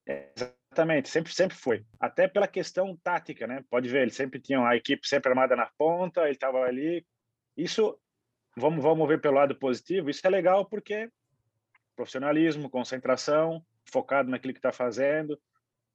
É, 0.09 0.33
exatamente, 0.37 1.09
sempre 1.09 1.33
sempre 1.35 1.57
foi. 1.57 1.85
Até 1.99 2.29
pela 2.29 2.47
questão 2.47 2.97
tática, 3.03 3.49
né? 3.49 3.65
Pode 3.69 3.89
ver, 3.89 4.03
ele 4.03 4.13
sempre 4.13 4.41
tinha 4.41 4.65
a 4.65 4.77
equipe 4.77 5.07
sempre 5.07 5.31
armada 5.31 5.57
na 5.57 5.67
ponta, 5.77 6.23
ele 6.23 6.33
estava 6.33 6.61
ali. 6.61 7.05
Isso 7.57 7.99
vamos, 8.57 8.83
vamos 8.83 9.09
ver 9.09 9.21
pelo 9.21 9.37
lado 9.37 9.55
positivo, 9.55 10.11
isso 10.11 10.27
é 10.27 10.31
legal 10.31 10.65
porque 10.67 11.11
profissionalismo, 11.97 12.71
concentração, 12.71 13.63
focado 13.85 14.31
naquilo 14.31 14.55
que 14.55 14.59
está 14.59 14.73
fazendo. 14.73 15.39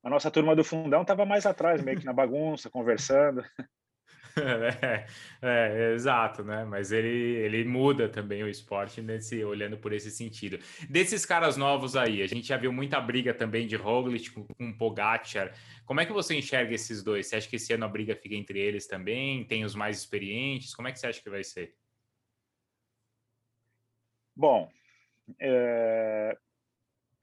A 0.04 0.10
nossa 0.10 0.30
turma 0.30 0.56
do 0.56 0.64
fundão 0.64 1.02
estava 1.02 1.26
mais 1.26 1.48
atrás, 1.48 1.82
meio 1.82 2.00
que 2.00 2.06
na 2.06 2.14
bagunça, 2.14 2.70
conversando. 2.70 3.44
É, 4.38 5.06
é, 5.42 5.94
exato, 5.94 6.44
né? 6.44 6.66
Mas 6.66 6.92
ele, 6.92 7.08
ele 7.08 7.64
muda 7.64 8.10
também 8.10 8.44
o 8.44 8.50
esporte 8.50 9.02
nesse, 9.02 9.42
olhando 9.46 9.78
por 9.78 9.94
esse 9.94 10.12
sentido. 10.12 10.60
Desses 10.90 11.26
caras 11.26 11.56
novos 11.56 11.96
aí, 11.96 12.22
a 12.22 12.28
gente 12.28 12.46
já 12.46 12.58
viu 12.58 12.70
muita 12.74 13.00
briga 13.00 13.34
também 13.34 13.66
de 13.66 13.78
Roglic 13.78 14.32
com, 14.32 14.46
com 14.46 14.74
Pogacar. 14.74 15.54
Como 15.86 16.02
é 16.02 16.06
que 16.06 16.12
você 16.12 16.36
enxerga 16.36 16.74
esses 16.76 17.02
dois? 17.02 17.28
Você 17.28 17.38
acha 17.38 17.48
que 17.48 17.56
esse 17.56 17.72
ano 17.72 17.86
a 17.86 17.88
briga 17.88 18.14
fica 18.14 18.36
entre 18.36 18.60
eles 18.60 18.88
também? 18.88 19.46
Tem 19.46 19.64
os 19.64 19.74
mais 19.74 20.00
experientes? 20.00 20.76
Como 20.76 20.90
é 20.90 20.92
que 20.92 21.00
você 21.00 21.08
acha 21.08 21.24
que 21.24 21.30
vai 21.30 21.44
ser? 21.44 21.74
Bom, 24.36 24.70
é, 25.40 26.38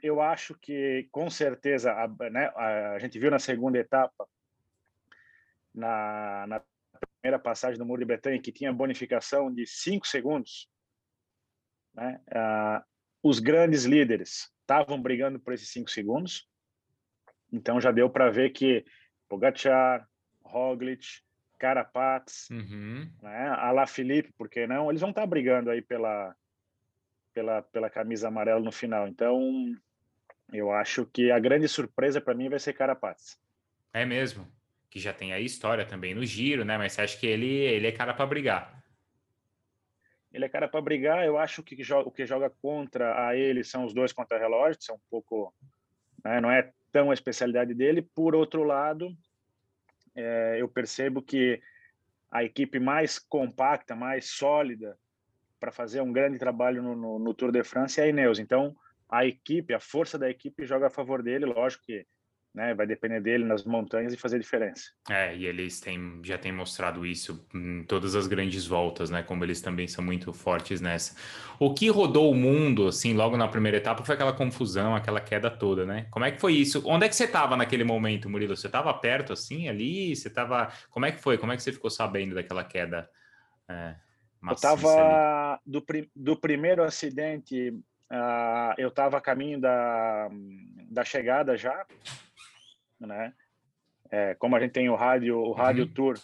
eu 0.03 0.21
acho 0.21 0.55
que 0.55 1.09
com 1.13 1.31
certeza 1.31 1.93
a, 1.93 2.09
né, 2.31 2.47
a, 2.57 2.99
gente 2.99 3.19
viu 3.19 3.31
na 3.31 3.39
segunda 3.39 3.79
etapa 3.79 4.27
na, 5.75 6.47
na 6.49 6.63
primeira 7.21 7.39
passagem 7.39 7.79
do 7.79 7.87
Muro 7.87 8.01
de 8.01 8.07
Bretanha, 8.07 8.41
que 8.41 8.53
tinha 8.53 8.73
bonificação 8.73 9.53
de 9.53 9.67
5 9.67 10.07
segundos, 10.07 10.69
né? 11.95 12.21
Ah, 12.31 12.85
os 13.23 13.39
grandes 13.39 13.85
líderes 13.85 14.53
estavam 14.61 15.01
brigando 15.01 15.39
por 15.39 15.55
esses 15.55 15.71
5 15.71 15.91
segundos, 15.91 16.49
então 17.53 17.81
já 17.81 17.93
deu 17.93 18.11
para 18.11 18.31
ver 18.31 18.51
que 18.51 18.85
Pogacar, 19.29 20.07
Roglic, 20.43 21.07
Carapaz, 21.59 22.49
uhum. 22.51 23.09
né? 23.23 23.49
Ala 23.51 23.87
Felipe, 23.87 24.33
por 24.37 24.49
que 24.49 24.67
não? 24.67 24.91
Eles 24.91 25.01
vão 25.01 25.11
estar 25.11 25.23
tá 25.23 25.27
brigando 25.27 25.71
aí 25.71 25.81
pela, 25.81 26.35
pela, 27.33 27.63
pela 27.63 27.91
camisa 27.91 28.29
amarela 28.29 28.61
no 28.61 28.73
final. 28.73 29.09
Então, 29.09 29.75
eu 30.53 30.71
acho 30.71 31.07
que 31.07 31.31
a 31.31 31.39
grande 31.39 31.69
surpresa 31.69 32.21
para 32.21 32.35
mim 32.35 32.49
vai 32.49 32.59
ser 32.59 32.73
Carapaz. 32.73 33.39
É 33.93 34.05
mesmo? 34.05 34.47
que 34.93 35.01
já 35.01 35.11
tem 35.11 35.33
a 35.33 35.41
história 35.41 35.87
também 35.87 36.15
no 36.15 36.23
giro, 36.23 36.67
né? 36.67 36.77
Mas 36.77 36.93
você 36.93 37.01
acha 37.01 37.19
que 37.19 37.27
ele, 37.27 37.49
ele 37.49 37.87
é 37.87 37.93
cara 37.93 38.13
para 38.13 38.27
brigar? 38.27 38.85
Ele 40.31 40.45
é 40.45 40.49
cara 40.51 40.69
para 40.69 40.83
brigar. 40.83 41.25
Eu 41.25 41.39
acho 41.39 41.63
que 41.63 41.83
o 42.05 42.11
que 42.11 42.27
joga 42.27 42.51
contra 42.51 43.27
a 43.27 43.35
ele 43.35 43.65
são 43.65 43.87
os 43.87 43.95
dois 43.95 44.13
contra-relógios, 44.13 44.85
são 44.85 44.97
um 44.97 45.01
pouco. 45.11 45.55
Né? 46.23 46.43
Não 46.43 46.51
é 46.51 46.71
tão 46.93 47.11
a 47.11 47.15
especialidade 47.15 47.73
dele. 47.73 48.03
Por 48.03 48.35
outro 48.35 48.65
lado, 48.65 49.17
é, 50.15 50.59
eu 50.61 50.69
percebo 50.69 51.23
que 51.23 51.59
a 52.31 52.45
equipe 52.45 52.79
mais 52.79 53.19
compacta, 53.19 53.97
mais 53.97 54.27
sólida 54.27 54.99
para 55.63 55.71
fazer 55.71 56.01
um 56.01 56.13
grande 56.13 56.41
trabalho 56.41 56.83
no, 56.83 56.97
no, 56.97 57.19
no, 57.21 57.33
Tour 57.33 57.53
de 57.53 57.63
France 57.63 58.01
é 58.01 58.03
a 58.03 58.09
Ineos. 58.09 58.41
Então, 58.41 58.75
a 59.09 59.25
equipe, 59.25 59.73
a 59.73 59.79
força 59.79 60.19
da 60.19 60.29
equipe 60.29 60.67
joga 60.67 60.89
a 60.89 60.91
favor 60.91 61.23
dele. 61.23 61.47
Lógico 61.47 61.85
que 61.85 62.05
né? 62.55 62.75
Vai 62.75 62.87
depender 62.87 63.21
dele 63.21 63.45
nas 63.45 63.65
montanhas 63.65 64.13
e 64.13 64.17
fazer 64.17 64.39
diferença. 64.39 64.91
É, 65.09 65.35
e 65.35 65.47
eles 65.47 65.81
têm, 65.81 66.21
já 66.23 66.37
têm 66.37 66.53
mostrado 66.53 67.07
isso 67.07 67.47
em 67.55 67.83
todas 67.85 68.15
as 68.15 68.27
grandes 68.27 68.67
voltas, 68.67 69.09
né? 69.09 69.23
Como 69.23 69.43
eles 69.43 69.63
também 69.63 69.89
são 69.89 70.05
muito 70.05 70.33
fortes 70.35 70.81
nessa. 70.81 71.17
O 71.59 71.73
que 71.73 71.89
rodou 71.89 72.31
o 72.31 72.35
mundo, 72.35 72.89
assim, 72.89 73.15
logo 73.15 73.37
na 73.39 73.49
primeira 73.49 73.79
etapa 73.79 74.05
foi 74.05 74.17
aquela 74.17 74.35
confusão, 74.35 74.95
aquela 74.95 75.21
queda 75.21 75.51
toda, 75.51 75.87
né? 75.87 76.07
Como 76.11 76.27
é 76.27 76.31
que 76.31 76.41
foi 76.41 76.53
isso? 76.55 76.83
Onde 76.85 77.07
é 77.07 77.09
que 77.09 77.17
você 77.17 77.25
estava 77.25 77.57
naquele 77.57 77.85
momento, 77.85 78.29
Murilo? 78.29 78.55
Você 78.55 78.67
estava 78.67 78.93
perto, 78.93 79.33
assim, 79.33 79.69
ali? 79.69 80.15
Você 80.15 80.29
estava... 80.29 80.71
Como 80.91 81.07
é 81.07 81.13
que 81.13 81.23
foi? 81.23 81.39
Como 81.39 81.53
é 81.53 81.57
que 81.57 81.63
você 81.63 81.73
ficou 81.73 81.91
sabendo 81.91 82.35
daquela 82.35 82.65
queda? 82.65 83.09
É, 83.67 83.95
eu 84.45 84.53
estava 84.53 85.61
do, 85.65 85.85
do 86.15 86.37
primeiro 86.37 86.83
acidente, 86.83 87.71
uh, 88.11 88.75
eu 88.77 88.89
estava 88.89 89.19
a 89.19 89.21
caminho 89.21 89.61
da, 89.61 90.29
da 90.91 91.05
chegada 91.05 91.57
já, 91.57 91.87
né? 92.99 93.33
É, 94.11 94.35
como 94.35 94.55
a 94.57 94.61
gente 94.61 94.73
tem 94.73 94.91
o 94.91 94.95
rádio, 94.95 95.39
o 95.39 95.53
rádio 95.53 95.85
uhum. 95.85 95.93
tour 95.93 96.19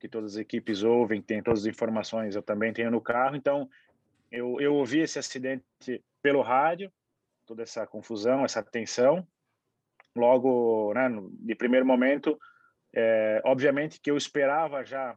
que 0.00 0.08
todas 0.08 0.32
as 0.32 0.38
equipes 0.38 0.82
ouvem, 0.82 1.22
tem 1.22 1.42
todas 1.42 1.60
as 1.60 1.66
informações, 1.66 2.34
eu 2.34 2.42
também 2.42 2.72
tenho 2.72 2.90
no 2.90 3.00
carro, 3.00 3.36
então 3.36 3.68
eu, 4.30 4.60
eu 4.60 4.74
ouvi 4.74 5.00
esse 5.00 5.18
acidente 5.18 5.64
pelo 6.20 6.42
rádio, 6.42 6.92
toda 7.46 7.62
essa 7.62 7.86
confusão, 7.86 8.44
essa 8.44 8.62
tensão, 8.62 9.26
logo, 10.14 10.92
né, 10.94 11.08
de 11.32 11.54
primeiro 11.54 11.86
momento, 11.86 12.38
é, 12.92 13.40
obviamente 13.44 14.00
que 14.00 14.10
eu 14.10 14.16
esperava 14.16 14.84
já 14.84 15.16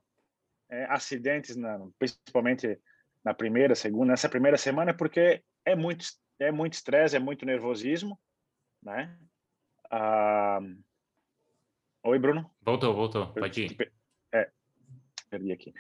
é, 0.70 0.86
acidentes, 0.86 1.56
na, 1.56 1.80
principalmente 1.98 2.80
na 3.24 3.34
primeira, 3.34 3.76
segunda, 3.76 4.12
nessa 4.12 4.30
primeira 4.30 4.58
semana, 4.58 4.94
porque 4.94 5.44
é 5.66 5.76
muito 5.76 6.06
é 6.40 6.52
muito 6.52 6.74
estresse, 6.74 7.18
é 7.18 7.20
muito 7.20 7.46
nervosismo, 7.46 8.18
né? 8.82 9.18
Ah, 9.92 10.60
oi, 12.04 12.18
Bruno. 12.18 12.50
Voltou, 12.62 12.94
voltou. 12.94 13.28
Pode 13.34 13.62
ir. 13.62 13.92
É, 14.32 14.50
perdi 15.30 15.52
aqui. 15.52 15.74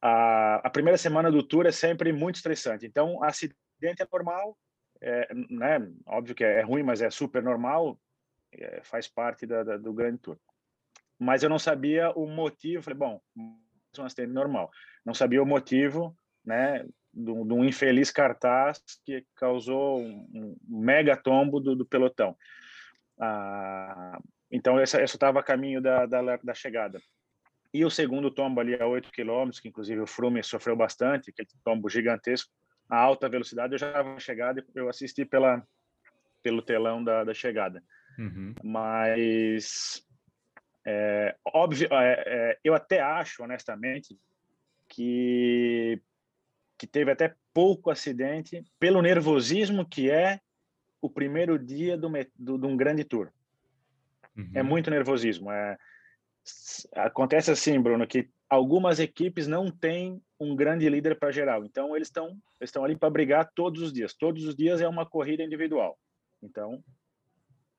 Ah, 0.00 0.60
a 0.64 0.70
primeira 0.70 0.96
semana 0.96 1.30
do 1.30 1.42
tour 1.42 1.66
é 1.66 1.72
sempre 1.72 2.12
muito 2.12 2.36
estressante. 2.36 2.86
Então, 2.86 3.22
acidente 3.22 4.02
é 4.02 4.08
normal, 4.10 4.56
é, 5.00 5.34
né? 5.34 5.86
Óbvio 6.06 6.34
que 6.34 6.44
é, 6.44 6.62
ruim, 6.62 6.82
mas 6.82 7.02
é 7.02 7.10
super 7.10 7.42
normal. 7.42 8.00
É, 8.52 8.80
faz 8.82 9.06
parte 9.06 9.44
da, 9.44 9.62
da, 9.62 9.76
do 9.76 9.92
grande 9.92 10.18
tour. 10.18 10.38
Mas 11.18 11.42
eu 11.42 11.50
não 11.50 11.58
sabia 11.58 12.10
o 12.12 12.26
motivo. 12.26 12.82
Falei, 12.82 12.98
bom, 12.98 13.20
um 13.98 14.04
acidente 14.04 14.32
normal. 14.32 14.70
Não 15.04 15.14
sabia 15.14 15.42
o 15.42 15.46
motivo, 15.46 16.16
né? 16.44 16.84
De 17.12 17.30
um, 17.30 17.64
infeliz 17.64 18.10
cartaz 18.10 18.80
que 19.04 19.24
causou 19.36 20.00
um, 20.00 20.28
um 20.34 20.56
mega 20.68 21.16
tombo 21.16 21.58
do, 21.60 21.74
do 21.74 21.86
pelotão. 21.86 22.36
Ah, 23.18 24.18
então, 24.50 24.78
essa 24.78 25.02
estava 25.02 25.40
a 25.40 25.42
caminho 25.42 25.80
da, 25.80 26.06
da, 26.06 26.36
da, 26.36 26.54
chegada. 26.54 27.00
E 27.72 27.84
o 27.84 27.90
segundo 27.90 28.30
tombo 28.30 28.60
ali 28.60 28.74
a 28.80 28.86
8 28.86 29.10
quilômetros, 29.10 29.60
que 29.60 29.68
inclusive 29.68 30.00
o 30.00 30.06
Frume 30.06 30.42
sofreu 30.42 30.76
bastante, 30.76 31.30
aquele 31.30 31.48
tombo 31.64 31.88
gigantesco, 31.88 32.50
a 32.88 32.98
alta 32.98 33.28
velocidade, 33.28 33.74
eu 33.74 33.78
já 33.78 33.88
estava 33.88 34.18
chegada 34.20 34.60
e 34.60 34.78
eu 34.78 34.88
assisti 34.88 35.24
pela, 35.24 35.62
pelo 36.42 36.62
telão 36.62 37.02
da, 37.02 37.24
da 37.24 37.34
chegada. 37.34 37.82
Uhum. 38.18 38.54
Mas, 38.62 40.06
é, 40.88 41.34
óbvio, 41.44 41.88
é, 41.92 42.24
é, 42.26 42.58
eu 42.62 42.72
até 42.72 43.00
acho, 43.00 43.42
honestamente, 43.42 44.16
que, 44.88 46.00
que 46.78 46.86
teve 46.86 47.10
até 47.10 47.34
pouco 47.52 47.90
acidente 47.90 48.64
pelo 48.78 49.02
nervosismo 49.02 49.84
que 49.84 50.08
é 50.08 50.40
o 51.02 51.10
primeiro 51.10 51.58
dia 51.58 51.98
do, 51.98 52.08
do, 52.38 52.56
de 52.56 52.66
um 52.66 52.76
grande 52.76 53.02
tour. 53.02 53.32
É 54.36 54.40
uhum. 54.40 54.50
É 54.54 54.62
muito 54.62 54.88
nervosismo. 54.88 55.50
É, 55.50 55.76
acontece 56.94 57.50
assim, 57.50 57.80
Bruno, 57.80 58.06
que 58.06 58.30
algumas 58.48 59.00
equipes 59.00 59.48
não 59.48 59.72
têm 59.72 60.22
um 60.38 60.54
grande 60.54 60.88
líder 60.88 61.18
para 61.18 61.32
geral. 61.32 61.64
Então, 61.64 61.96
eles 61.96 62.06
estão 62.06 62.28
eles 62.60 62.68
estão 62.68 62.84
ali 62.84 62.96
para 62.96 63.10
brigar 63.10 63.50
todos 63.56 63.82
os 63.82 63.92
dias. 63.92 64.14
Todos 64.14 64.44
os 64.44 64.54
dias 64.54 64.80
é 64.80 64.86
uma 64.86 65.04
corrida 65.04 65.42
individual. 65.42 65.98
Então, 66.40 66.82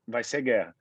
vai 0.05 0.25
ser 0.25 0.41
guerra. 0.41 0.75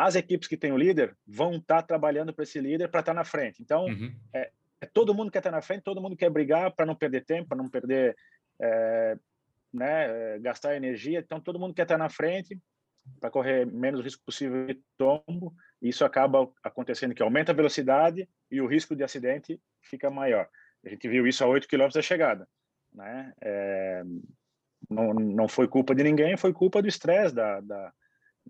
As 0.00 0.14
equipes 0.14 0.48
que 0.48 0.56
têm 0.56 0.72
o 0.72 0.78
líder 0.78 1.14
vão 1.26 1.56
estar 1.56 1.76
tá 1.76 1.82
trabalhando 1.82 2.32
para 2.32 2.44
esse 2.44 2.58
líder 2.58 2.88
para 2.88 3.00
estar 3.00 3.12
tá 3.12 3.14
na 3.14 3.22
frente. 3.22 3.60
Então, 3.60 3.84
uhum. 3.84 4.10
é, 4.32 4.50
é, 4.80 4.86
todo 4.86 5.12
mundo 5.12 5.30
quer 5.30 5.40
estar 5.40 5.50
tá 5.50 5.56
na 5.56 5.60
frente, 5.60 5.82
todo 5.82 6.00
mundo 6.00 6.16
quer 6.16 6.30
brigar 6.30 6.70
para 6.74 6.86
não 6.86 6.94
perder 6.94 7.22
tempo, 7.26 7.50
para 7.50 7.58
não 7.58 7.68
perder 7.68 8.16
é, 8.58 9.18
né, 9.70 10.38
gastar 10.38 10.74
energia. 10.74 11.18
Então, 11.18 11.38
todo 11.38 11.58
mundo 11.58 11.74
quer 11.74 11.82
estar 11.82 11.98
na 11.98 12.08
frente 12.08 12.58
para 13.20 13.30
correr 13.30 13.66
menos 13.66 14.02
risco 14.02 14.24
possível 14.24 14.66
de 14.68 14.80
tombo. 14.96 15.54
E 15.82 15.90
isso 15.90 16.02
acaba 16.02 16.50
acontecendo 16.62 17.14
que 17.14 17.22
aumenta 17.22 17.52
a 17.52 17.54
velocidade 17.54 18.26
e 18.50 18.58
o 18.62 18.66
risco 18.66 18.96
de 18.96 19.04
acidente 19.04 19.60
fica 19.82 20.08
maior. 20.08 20.48
A 20.82 20.88
gente 20.88 21.06
viu 21.08 21.26
isso 21.26 21.44
a 21.44 21.46
8 21.46 21.68
km 21.68 21.88
da 21.92 22.00
chegada. 22.00 22.48
Né? 22.90 23.34
É, 23.42 24.02
não, 24.88 25.12
não 25.12 25.46
foi 25.46 25.68
culpa 25.68 25.94
de 25.94 26.02
ninguém, 26.02 26.38
foi 26.38 26.54
culpa 26.54 26.80
do 26.80 26.88
estresse 26.88 27.34
da, 27.34 27.60
da, 27.60 27.92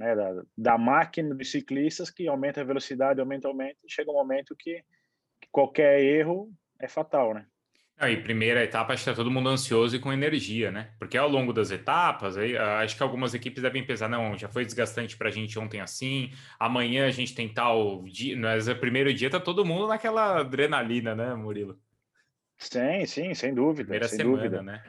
né, 0.01 0.17
da, 0.17 0.43
da, 0.57 0.79
máquina 0.79 1.35
dos 1.35 1.51
ciclistas 1.51 2.09
que 2.11 2.27
aumenta 2.27 2.63
a 2.63 2.65
velocidade, 2.65 3.21
aumenta, 3.21 3.47
aumenta, 3.47 3.77
e 3.85 3.93
chega 3.93 4.11
um 4.11 4.15
momento 4.15 4.57
que, 4.59 4.83
que 5.39 5.49
qualquer 5.53 6.01
erro 6.01 6.51
é 6.81 6.89
fatal, 6.89 7.35
né? 7.35 7.45
Aí, 7.99 8.17
primeira 8.17 8.65
etapa, 8.65 8.95
acho 8.95 9.05
que 9.05 9.11
está 9.11 9.23
todo 9.23 9.31
mundo 9.31 9.51
ansioso 9.51 9.95
e 9.95 9.99
com 9.99 10.11
energia, 10.11 10.71
né? 10.71 10.91
Porque 10.99 11.19
ao 11.19 11.29
longo 11.29 11.53
das 11.53 11.71
etapas, 11.71 12.39
aí, 12.39 12.57
ah, 12.57 12.79
acho 12.79 12.97
que 12.97 13.03
algumas 13.03 13.35
equipes 13.35 13.63
devem 13.63 13.85
pensar, 13.85 14.09
não, 14.09 14.39
já 14.39 14.49
foi 14.49 14.65
desgastante 14.65 15.19
para 15.19 15.29
a 15.29 15.31
gente 15.31 15.59
ontem 15.59 15.83
assim, 15.83 16.31
amanhã 16.59 17.07
a 17.07 17.11
gente 17.11 17.35
tem 17.35 17.53
tal 17.53 18.03
dia, 18.05 18.35
mas 18.39 18.69
o 18.69 18.77
primeiro 18.77 19.13
dia 19.13 19.29
tá 19.29 19.39
todo 19.39 19.67
mundo 19.67 19.87
naquela 19.87 20.41
adrenalina, 20.41 21.15
né, 21.15 21.35
Murilo? 21.35 21.79
Sim, 22.57 23.05
sim, 23.05 23.35
sem 23.35 23.53
dúvida. 23.53 23.85
Primeira 23.85 24.09
sem 24.09 24.17
semana, 24.17 24.37
dúvida. 24.37 24.63
né? 24.63 24.83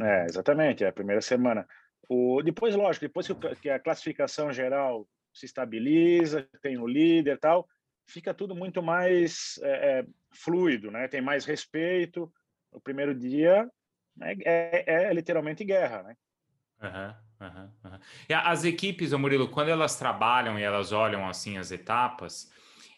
É, 0.00 0.24
exatamente, 0.24 0.82
é 0.82 0.88
a 0.88 0.92
primeira 0.92 1.20
semana. 1.20 1.64
O, 2.08 2.42
depois, 2.42 2.74
lógico, 2.74 3.06
depois 3.06 3.26
que 3.60 3.70
a 3.70 3.78
classificação 3.78 4.52
geral 4.52 5.08
se 5.32 5.46
estabiliza, 5.46 6.48
tem 6.62 6.78
o 6.78 6.86
líder 6.86 7.34
e 7.34 7.38
tal, 7.38 7.68
fica 8.06 8.34
tudo 8.34 8.54
muito 8.54 8.82
mais 8.82 9.58
é, 9.62 10.00
é, 10.00 10.06
fluido, 10.32 10.90
né? 10.90 11.06
Tem 11.08 11.20
mais 11.20 11.44
respeito. 11.44 12.32
O 12.72 12.80
primeiro 12.80 13.14
dia 13.14 13.70
né, 14.16 14.34
é, 14.44 15.06
é, 15.06 15.12
literalmente 15.12 15.64
guerra, 15.64 16.02
né? 16.02 16.16
Uhum, 16.82 17.46
uhum, 17.46 17.70
uhum. 17.84 17.98
As 18.44 18.64
equipes, 18.64 19.12
Murilo, 19.12 19.48
quando 19.48 19.68
elas 19.68 19.98
trabalham 19.98 20.58
e 20.58 20.62
elas 20.62 20.92
olham 20.92 21.28
assim 21.28 21.58
as 21.58 21.70
etapas, 21.70 22.50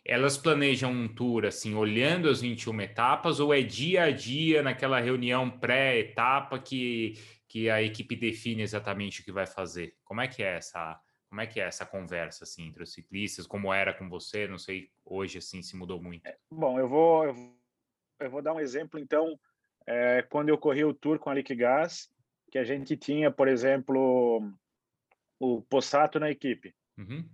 elas 0.04 0.36
planejam 0.36 0.90
um 0.90 1.08
tour 1.08 1.44
assim, 1.46 1.74
olhando 1.74 2.28
as 2.28 2.40
21 2.40 2.80
etapas, 2.80 3.40
ou 3.40 3.54
é 3.54 3.62
dia 3.62 4.04
a 4.04 4.10
dia 4.10 4.62
naquela 4.62 5.00
reunião 5.00 5.50
pré-etapa 5.50 6.58
que, 6.58 7.14
que 7.50 7.68
a 7.68 7.82
equipe 7.82 8.14
define 8.14 8.62
exatamente 8.62 9.20
o 9.20 9.24
que 9.24 9.32
vai 9.32 9.44
fazer? 9.44 9.96
Como 10.04 10.20
é 10.20 10.28
que 10.28 10.40
é 10.40 10.56
essa, 10.56 11.02
como 11.28 11.40
é 11.40 11.48
que 11.48 11.60
é 11.60 11.64
essa 11.64 11.84
conversa 11.84 12.44
assim 12.44 12.68
entre 12.68 12.84
os 12.84 12.92
ciclistas? 12.92 13.44
Como 13.44 13.74
era 13.74 13.92
com 13.92 14.08
você? 14.08 14.46
Não 14.46 14.56
sei 14.56 14.88
hoje 15.04 15.38
assim 15.38 15.60
se 15.60 15.76
mudou 15.76 16.00
muito. 16.00 16.24
É, 16.24 16.38
bom, 16.48 16.78
eu 16.78 16.88
vou 16.88 17.26
eu 18.20 18.30
vou 18.30 18.40
dar 18.40 18.54
um 18.54 18.60
exemplo 18.60 19.00
então. 19.00 19.36
É, 19.84 20.22
quando 20.22 20.48
eu 20.48 20.56
corri 20.56 20.84
o 20.84 20.94
tour 20.94 21.18
com 21.18 21.28
a 21.28 21.34
Liquigás, 21.34 22.08
que 22.52 22.58
a 22.58 22.62
gente 22.62 22.96
tinha, 22.96 23.32
por 23.32 23.48
exemplo, 23.48 24.52
o 25.40 25.60
Possato 25.62 26.20
na 26.20 26.30
equipe. 26.30 26.72
Uhum. 26.96 27.28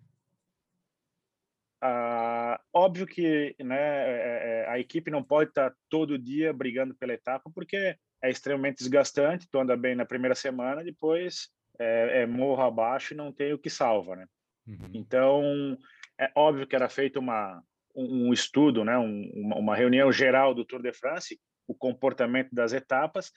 Ah, 1.83 2.59
óbvio 2.73 3.07
que 3.07 3.55
né, 3.59 3.77
é, 3.77 4.65
é, 4.65 4.71
a 4.71 4.79
equipe 4.79 5.11
não 5.11 5.23
pode 5.23 5.51
estar 5.51 5.77
todo 5.91 6.19
dia 6.19 6.55
brigando 6.55 6.95
pela 6.95 7.13
etapa, 7.13 7.51
porque 7.55 7.99
é 8.23 8.31
extremamente 8.31 8.79
desgastante. 8.79 9.49
Tu 9.51 9.59
anda 9.59 9.77
bem 9.77 9.95
na 9.95 10.05
primeira 10.05 10.35
semana, 10.35 10.85
depois 10.85 11.49
é, 11.79 12.23
é 12.23 12.27
morro 12.27 12.63
abaixo 12.63 13.15
e 13.15 13.17
não 13.17 13.33
tem 13.33 13.53
o 13.53 13.59
que 13.59 13.71
salva, 13.71 14.17
né? 14.17 14.27
Uhum. 14.67 14.91
Então, 14.95 15.79
é 16.19 16.31
óbvio 16.35 16.67
que 16.67 16.75
era 16.75 16.89
feito 16.89 17.19
uma, 17.19 17.63
um, 17.95 18.29
um 18.29 18.33
estudo, 18.33 18.85
né, 18.85 18.99
um, 18.99 19.31
uma, 19.35 19.57
uma, 19.57 19.77
reunião 19.77 20.11
geral 20.11 20.55
do 20.55 20.65
Tour 20.65 20.83
de 20.83 20.93
France, 20.93 21.41
o 21.67 21.75
comportamento 21.75 22.53
das 22.53 22.73
etapas, 22.73 23.33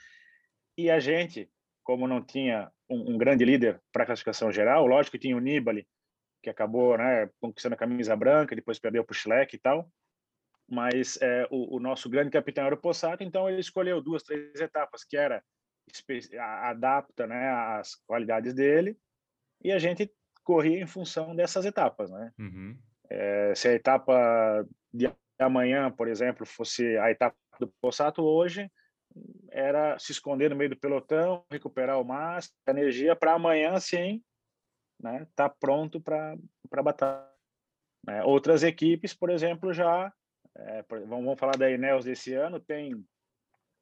e 0.77 0.89
a 0.89 0.99
gente, 0.99 1.49
como 1.83 2.07
não 2.07 2.23
tinha 2.23 2.71
um, 2.89 3.13
um 3.13 3.17
grande 3.17 3.45
líder 3.45 3.79
para 3.91 4.03
a 4.03 4.05
classificação 4.05 4.51
geral, 4.51 4.87
lógico 4.87 5.17
que 5.17 5.21
tinha 5.21 5.37
o 5.37 5.39
Nibali, 5.39 5.87
que 6.41 6.49
acabou 6.49 6.97
né, 6.97 7.29
conquistando 7.39 7.75
a 7.75 7.77
camisa 7.77 8.15
branca, 8.15 8.55
depois 8.55 8.79
perdeu 8.79 9.03
para 9.03 9.13
o 9.13 9.15
Schleck 9.15 9.55
e 9.55 9.59
tal, 9.59 9.89
mas 10.69 11.17
é, 11.21 11.47
o, 11.49 11.77
o, 11.77 11.79
nosso 11.79 12.09
grande 12.09 12.29
capitão 12.29 12.65
era 12.65 12.75
o 12.75 12.79
Possato, 12.79 13.23
então 13.23 13.49
ele 13.49 13.59
escolheu 13.59 14.01
duas, 14.01 14.23
três 14.23 14.59
etapas, 14.61 15.03
que 15.03 15.17
era 15.17 15.43
adapta 16.63 17.25
né, 17.25 17.49
as 17.49 17.95
qualidades 18.05 18.53
dele, 18.53 18.95
e 19.63 19.71
a 19.71 19.79
gente 19.79 20.11
corria 20.43 20.81
em 20.81 20.85
função 20.85 21.35
dessas 21.35 21.65
etapas, 21.65 22.11
né? 22.11 22.31
Uhum. 22.37 22.77
É, 23.09 23.53
se 23.55 23.67
a 23.67 23.73
etapa 23.73 24.65
de 24.93 25.11
amanhã, 25.39 25.91
por 25.91 26.07
exemplo, 26.07 26.45
fosse 26.45 26.97
a 26.97 27.09
etapa 27.09 27.35
do 27.59 27.67
Possato 27.81 28.21
hoje, 28.21 28.71
era 29.51 29.97
se 29.97 30.11
esconder 30.11 30.49
no 30.51 30.55
meio 30.55 30.69
do 30.69 30.79
pelotão, 30.79 31.43
recuperar 31.49 31.99
o 31.99 32.03
máximo, 32.03 32.55
energia 32.67 33.15
para 33.15 33.33
amanhã, 33.33 33.79
sim, 33.79 34.21
né, 35.01 35.25
tá 35.35 35.49
pronto 35.49 35.99
para 35.99 36.37
para 36.69 36.83
batalha. 36.83 37.27
Né? 38.05 38.23
Outras 38.23 38.63
equipes, 38.63 39.13
por 39.13 39.31
exemplo, 39.31 39.73
já 39.73 40.13
é, 40.67 40.85
vamos, 41.05 41.39
falar 41.39 41.57
da 41.57 41.69
Ineos 41.69 42.05
desse 42.05 42.33
ano, 42.33 42.59
tem 42.59 43.03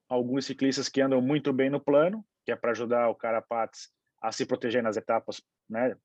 alguns 0.07 0.45
ciclistas 0.45 0.89
que 0.89 1.01
andam 1.01 1.21
muito 1.21 1.51
bem 1.51 1.69
no 1.69 1.79
plano, 1.79 2.25
que 2.45 2.51
é 2.51 2.55
para 2.55 2.71
ajudar 2.71 3.09
o 3.09 3.15
Carapates 3.15 3.89
a 4.21 4.31
se 4.31 4.45
proteger 4.45 4.81
nas 4.81 4.97
etapas 4.97 5.41
né, 5.69 5.95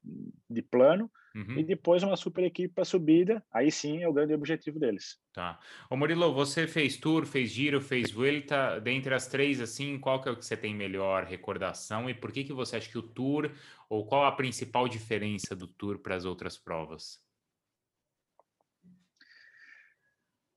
de 0.51 0.61
plano, 0.61 1.11
uhum. 1.35 1.59
e 1.59 1.65
depois 1.65 2.03
uma 2.03 2.17
super 2.17 2.45
equipe 2.45 2.75
para 2.75 2.85
subida, 2.85 3.43
aí 3.51 3.71
sim 3.71 4.03
é 4.03 4.09
o 4.09 4.13
grande 4.13 4.35
objetivo 4.35 4.79
deles. 4.79 5.19
Tá. 5.33 5.59
Ô 5.89 5.97
Murilo, 5.97 6.35
você 6.35 6.67
fez 6.67 6.97
Tour, 6.97 7.25
fez 7.25 7.51
Giro, 7.51 7.81
fez 7.81 8.11
Vuelta, 8.11 8.79
dentre 8.81 9.15
as 9.15 9.29
três, 9.29 9.61
assim, 9.61 9.99
qual 9.99 10.21
que 10.21 10.29
é 10.29 10.33
o 10.33 10.37
que 10.37 10.45
você 10.45 10.57
tem 10.57 10.75
melhor 10.75 11.25
recordação 11.25 12.11
e 12.11 12.15
por 12.15 12.33
que 12.33 12.45
que 12.45 12.53
você 12.53 12.77
acha 12.77 12.91
que 12.91 12.99
o 12.99 13.03
Tour, 13.03 13.51
ou 13.89 14.05
qual 14.05 14.25
a 14.25 14.33
principal 14.33 14.89
diferença 14.89 15.57
do 15.57 15.67
Tour 15.67 15.99
para 15.99 16.17
as 16.17 16.25
outras 16.25 16.59
provas? 16.59 17.19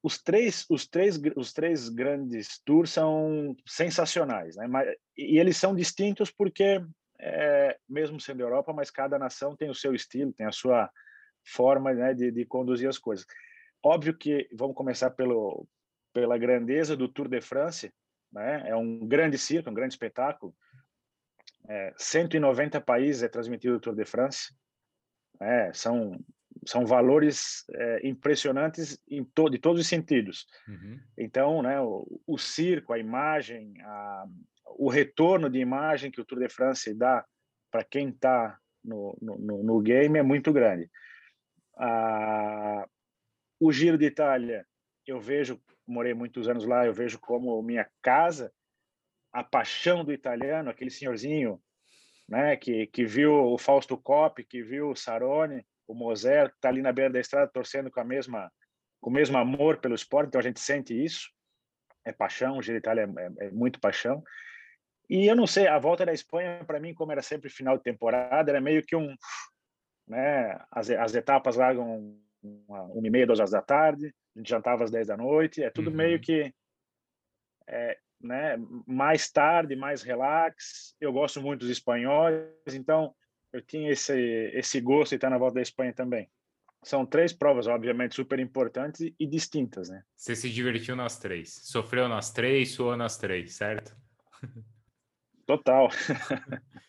Os 0.06 0.22
três, 0.22 0.68
os 0.70 0.86
três, 0.86 1.20
os 1.36 1.52
três 1.52 1.90
grandes 1.90 2.60
tours 2.64 2.92
são 2.92 3.58
sensacionais, 3.66 4.56
né? 4.56 4.68
Mas, 4.68 4.88
e 5.18 5.40
eles 5.40 5.58
são 5.58 5.74
distintos 5.74 6.30
porque 6.30 6.80
é, 7.20 7.76
mesmo 7.90 8.22
sendo 8.22 8.42
Europa, 8.42 8.72
mas 8.72 8.92
cada 8.92 9.18
nação 9.18 9.56
tem 9.56 9.68
o 9.68 9.74
seu 9.74 9.96
estilo, 9.96 10.32
tem 10.32 10.46
a 10.46 10.52
sua 10.52 10.92
forma 11.44 11.92
né, 11.92 12.14
de, 12.14 12.30
de 12.30 12.46
conduzir 12.46 12.88
as 12.88 13.00
coisas. 13.00 13.26
Óbvio 13.84 14.16
que 14.16 14.48
vamos 14.54 14.76
começar 14.76 15.10
pelo 15.10 15.68
pela 16.14 16.38
grandeza 16.38 16.96
do 16.96 17.10
Tour 17.10 17.28
de 17.28 17.42
France, 17.42 17.92
né? 18.32 18.70
É 18.70 18.76
um 18.76 19.08
grande 19.08 19.40
circo, 19.40 19.72
um 19.72 19.74
grande 19.74 19.96
espetáculo. 19.96 20.56
É, 21.68 21.92
190 21.98 22.80
países 22.80 23.24
é 23.24 23.28
transmitido 23.28 23.78
o 23.78 23.80
Tour 23.80 23.96
de 23.96 24.06
France. 24.06 24.56
É, 25.42 25.74
são 25.74 26.24
são 26.66 26.86
valores 26.86 27.64
é, 27.74 28.08
impressionantes 28.08 29.00
em 29.10 29.24
to 29.24 29.50
de 29.50 29.58
todos 29.58 29.82
os 29.82 29.88
sentidos. 29.88 30.48
Uhum. 30.68 31.00
Então, 31.18 31.62
né, 31.62 31.80
o, 31.80 32.06
o, 32.26 32.38
circo, 32.38 32.94
a 32.94 33.00
imagem, 33.00 33.74
a, 33.82 34.26
o 34.78 34.90
retorno 34.90 35.50
de 35.50 35.60
imagem 35.60 36.12
que 36.12 36.20
o 36.20 36.26
Tour 36.26 36.40
de 36.40 36.50
France 36.50 36.94
dá 36.94 37.26
para 37.72 37.84
quem 37.84 38.10
está 38.10 38.58
no, 38.84 39.18
no, 39.22 39.64
no, 39.64 39.82
game 39.82 40.18
é 40.18 40.24
muito 40.24 40.52
grande. 40.52 40.90
Ah, 41.78 42.88
o 43.60 43.72
Giro 43.72 43.98
de 43.98 44.06
Itália, 44.06 44.66
eu 45.06 45.20
vejo, 45.20 45.62
morei 45.88 46.14
muitos 46.14 46.48
anos 46.48 46.66
lá, 46.66 46.86
eu 46.86 46.94
vejo 46.94 47.20
como 47.20 47.62
minha 47.62 47.88
casa, 48.02 48.52
a 49.32 49.44
paixão 49.44 50.04
do 50.04 50.14
italiano, 50.14 50.70
aquele 50.70 50.90
senhorzinho 50.90 51.62
né, 52.28 52.56
que, 52.56 52.88
que 52.88 53.06
viu 53.06 53.34
o 53.34 53.58
Fausto 53.58 53.98
Coppi, 53.98 54.44
que 54.44 54.64
viu 54.64 54.90
o 54.90 54.96
Saroni, 54.96 55.66
o 55.88 55.94
Moser, 55.94 56.48
está 56.48 56.70
ali 56.70 56.82
na 56.82 56.92
beira 56.92 57.12
da 57.12 57.20
estrada 57.20 57.52
torcendo 57.52 57.92
com 57.92 58.00
a 58.00 58.04
mesma 58.04 58.52
com 59.02 59.10
o 59.12 59.14
mesmo 59.14 59.38
amor 59.38 59.78
pelo 59.78 59.94
esporte, 59.94 60.30
então 60.30 60.40
a 60.40 60.44
gente 60.44 60.60
sente 60.60 60.92
isso. 60.94 61.30
É 62.04 62.12
paixão, 62.12 62.58
o 62.58 62.62
Giro 62.62 62.80
Itália 62.80 63.04
é, 63.04 63.46
é, 63.46 63.48
é 63.48 63.52
muito 63.52 63.80
paixão. 63.80 64.24
E 65.10 65.28
eu 65.28 65.36
não 65.36 65.46
sei, 65.46 65.68
a 65.68 65.78
volta 65.78 66.06
da 66.06 66.14
Espanha, 66.14 66.64
para 66.66 66.80
mim, 66.80 66.94
como 66.94 67.12
era 67.12 67.22
sempre 67.22 67.50
final 67.50 67.78
de 67.78 67.84
temporada, 67.84 68.50
era 68.52 68.60
meio 68.60 68.84
que 68.84 68.96
um. 68.96 69.16
Né, 70.08 70.60
as, 70.72 70.90
as 70.90 71.16
etapas 71.16 71.56
largam 71.56 72.18
uma, 72.42 72.84
uma 72.84 73.08
e 73.08 73.10
meia, 73.10 73.26
duas 73.26 73.40
horas 73.40 73.52
da 73.52 73.62
tarde, 73.62 74.14
a 74.36 74.40
gente 74.40 74.50
jantava 74.50 74.84
às 74.84 74.92
dez 74.92 75.08
da 75.08 75.18
noite, 75.18 75.64
é 75.64 75.70
tudo 75.70 75.90
uhum. 75.90 75.96
meio 75.96 76.20
que. 76.20 76.54
É, 77.68 77.98
né, 78.22 78.56
mais 78.88 79.32
tarde, 79.32 79.76
mais 79.76 80.02
relax. 80.02 80.96
Eu 81.00 81.14
gosto 81.14 81.42
muito 81.42 81.60
dos 81.60 81.70
espanhóis, 81.70 82.74
então 82.74 83.14
eu 83.56 83.62
tinha 83.62 83.90
esse, 83.90 84.14
esse 84.54 84.82
gosto 84.82 85.12
de 85.12 85.16
estar 85.16 85.30
na 85.30 85.38
volta 85.38 85.56
da 85.56 85.62
Espanha 85.62 85.94
também. 85.94 86.30
São 86.84 87.06
três 87.06 87.32
provas, 87.32 87.68
obviamente, 87.68 88.14
super 88.14 88.38
importantes 88.38 89.14
e 89.18 89.26
distintas, 89.26 89.90
né? 89.90 90.04
Você 90.16 90.36
se 90.36 90.50
divertiu 90.50 90.96
nas 90.96 91.18
três, 91.18 91.62
sofreu 91.64 92.10
nas 92.10 92.32
três, 92.32 92.72
suou 92.74 92.98
nas 92.98 93.18
três, 93.18 93.54
certo? 93.54 93.96
Total. 95.48 95.90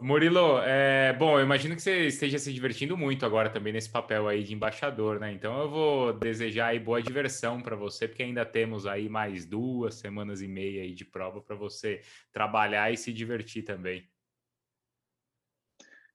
Murilo, 0.00 0.60
é, 0.62 1.12
bom, 1.12 1.38
eu 1.38 1.44
imagino 1.44 1.76
que 1.76 1.82
você 1.82 2.06
esteja 2.06 2.38
se 2.38 2.50
divertindo 2.50 2.96
muito 2.96 3.26
agora 3.26 3.50
também 3.50 3.74
nesse 3.74 3.90
papel 3.90 4.26
aí 4.26 4.42
de 4.42 4.54
embaixador, 4.54 5.20
né? 5.20 5.30
Então 5.30 5.60
eu 5.60 5.68
vou 5.68 6.12
desejar 6.14 6.68
aí 6.68 6.78
boa 6.78 7.02
diversão 7.02 7.60
para 7.60 7.76
você, 7.76 8.08
porque 8.08 8.22
ainda 8.22 8.46
temos 8.46 8.86
aí 8.86 9.10
mais 9.10 9.44
duas 9.44 9.96
semanas 9.96 10.40
e 10.40 10.48
meia 10.48 10.82
aí 10.82 10.94
de 10.94 11.04
prova 11.04 11.42
para 11.42 11.54
você 11.54 12.00
trabalhar 12.32 12.90
e 12.90 12.96
se 12.96 13.12
divertir 13.12 13.62
também. 13.62 14.08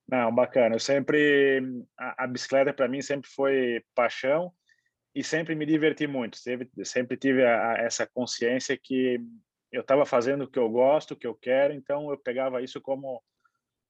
Não, 0.07 0.33
bacana. 0.33 0.75
Eu 0.75 0.79
sempre 0.79 1.61
a, 1.97 2.23
a 2.23 2.27
bicicleta 2.27 2.73
para 2.73 2.87
mim 2.87 3.01
sempre 3.01 3.29
foi 3.29 3.83
paixão 3.95 4.51
e 5.13 5.23
sempre 5.23 5.55
me 5.55 5.65
diverti 5.65 6.05
muito. 6.05 6.37
Sempre, 6.37 6.69
sempre 6.83 7.17
tive 7.17 7.43
a, 7.43 7.71
a, 7.71 7.77
essa 7.79 8.05
consciência 8.05 8.77
que 8.81 9.19
eu 9.71 9.81
estava 9.81 10.05
fazendo 10.05 10.43
o 10.43 10.47
que 10.49 10.59
eu 10.59 10.69
gosto, 10.69 11.11
o 11.11 11.17
que 11.17 11.27
eu 11.27 11.35
quero, 11.35 11.73
então 11.73 12.09
eu 12.11 12.17
pegava 12.17 12.61
isso 12.61 12.79
como 12.79 13.21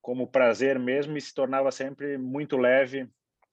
como 0.06 0.28
prazer 0.28 0.78
mesmo 0.78 1.16
e 1.16 1.20
se 1.20 1.34
tornava 1.34 1.72
sempre 1.72 2.16
muito 2.16 2.56
leve, 2.56 3.08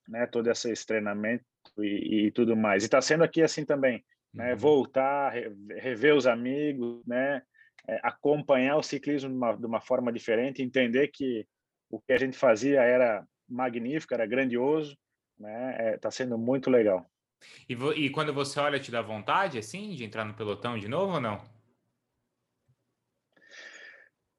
né, 0.07 0.27
todo 0.27 0.51
esse 0.51 0.85
treinamento 0.85 1.43
e, 1.79 2.27
e 2.27 2.31
tudo 2.31 2.55
mais. 2.55 2.83
E 2.83 2.85
está 2.85 3.01
sendo 3.01 3.23
aqui 3.23 3.41
assim 3.41 3.65
também, 3.65 4.05
né, 4.31 4.51
uhum. 4.51 4.57
voltar, 4.59 5.33
rever 5.79 6.15
os 6.15 6.27
amigos, 6.27 7.03
né, 7.07 7.41
é, 7.89 7.99
acompanhar 8.03 8.77
o 8.77 8.83
ciclismo 8.83 9.31
de 9.31 9.35
uma, 9.35 9.53
de 9.53 9.65
uma 9.65 9.81
forma 9.81 10.13
diferente, 10.13 10.61
entender 10.61 11.07
que 11.07 11.47
o 11.93 12.01
que 12.01 12.11
a 12.11 12.17
gente 12.17 12.35
fazia 12.35 12.81
era 12.81 13.23
magnífico, 13.47 14.15
era 14.15 14.25
grandioso, 14.25 14.97
né, 15.39 15.71
está 15.71 15.83
é, 15.83 15.97
tá 15.97 16.11
sendo 16.11 16.39
muito 16.39 16.71
legal. 16.71 17.05
E, 17.69 17.73
e 17.73 18.09
quando 18.09 18.33
você 18.33 18.59
olha, 18.59 18.79
te 18.79 18.89
dá 18.89 19.01
vontade, 19.01 19.59
assim, 19.59 19.93
de 19.93 20.03
entrar 20.03 20.25
no 20.25 20.33
pelotão 20.33 20.79
de 20.79 20.87
novo 20.87 21.13
ou 21.13 21.21
não? 21.21 21.39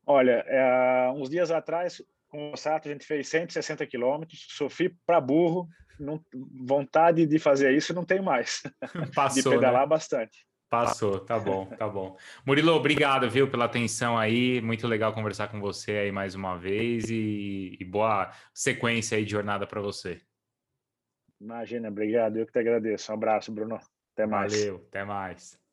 Olha, 0.05 0.45
é, 0.49 1.11
uns 1.13 1.31
dias 1.31 1.53
atrás, 1.53 2.03
com 2.29 2.53
o 2.53 2.57
Sato, 2.57 2.89
a 2.89 2.93
gente 2.93 3.07
fez 3.07 3.29
160 3.29 3.87
quilômetros, 3.87 4.47
sofri 4.51 4.93
para 5.07 5.21
burro, 5.21 5.69
não, 6.01 6.21
vontade 6.67 7.25
de 7.25 7.39
fazer 7.39 7.73
isso 7.73 7.95
não 7.95 8.05
tenho 8.05 8.25
mais. 8.25 8.63
Passou, 9.15 9.53
de 9.53 9.59
pedalar 9.59 9.83
né? 9.83 9.87
bastante. 9.87 10.45
Passou, 10.69 11.21
tá 11.21 11.39
bom, 11.39 11.67
tá 11.67 11.89
bom. 11.89 12.17
Murilo, 12.45 12.73
obrigado, 12.73 13.31
viu, 13.31 13.49
pela 13.49 13.67
atenção 13.67 14.19
aí. 14.19 14.61
Muito 14.61 14.87
legal 14.87 15.13
conversar 15.13 15.49
com 15.49 15.61
você 15.61 15.93
aí 15.93 16.13
mais 16.13 16.35
uma 16.35 16.57
vez 16.57 17.11
e, 17.11 17.77
e 17.79 17.85
boa 17.85 18.31
sequência 18.53 19.17
aí 19.17 19.25
de 19.25 19.31
jornada 19.31 19.67
para 19.67 19.81
você. 19.81 20.21
Imagina, 21.41 21.89
obrigado. 21.89 22.37
Eu 22.39 22.47
que 22.47 22.53
te 22.53 22.59
agradeço. 22.59 23.13
Um 23.13 23.15
abraço, 23.15 23.53
Bruno. 23.53 23.79
Até 24.15 24.27
mais. 24.27 24.53
Valeu, 24.53 24.85
até 24.89 25.05
mais. 25.05 25.64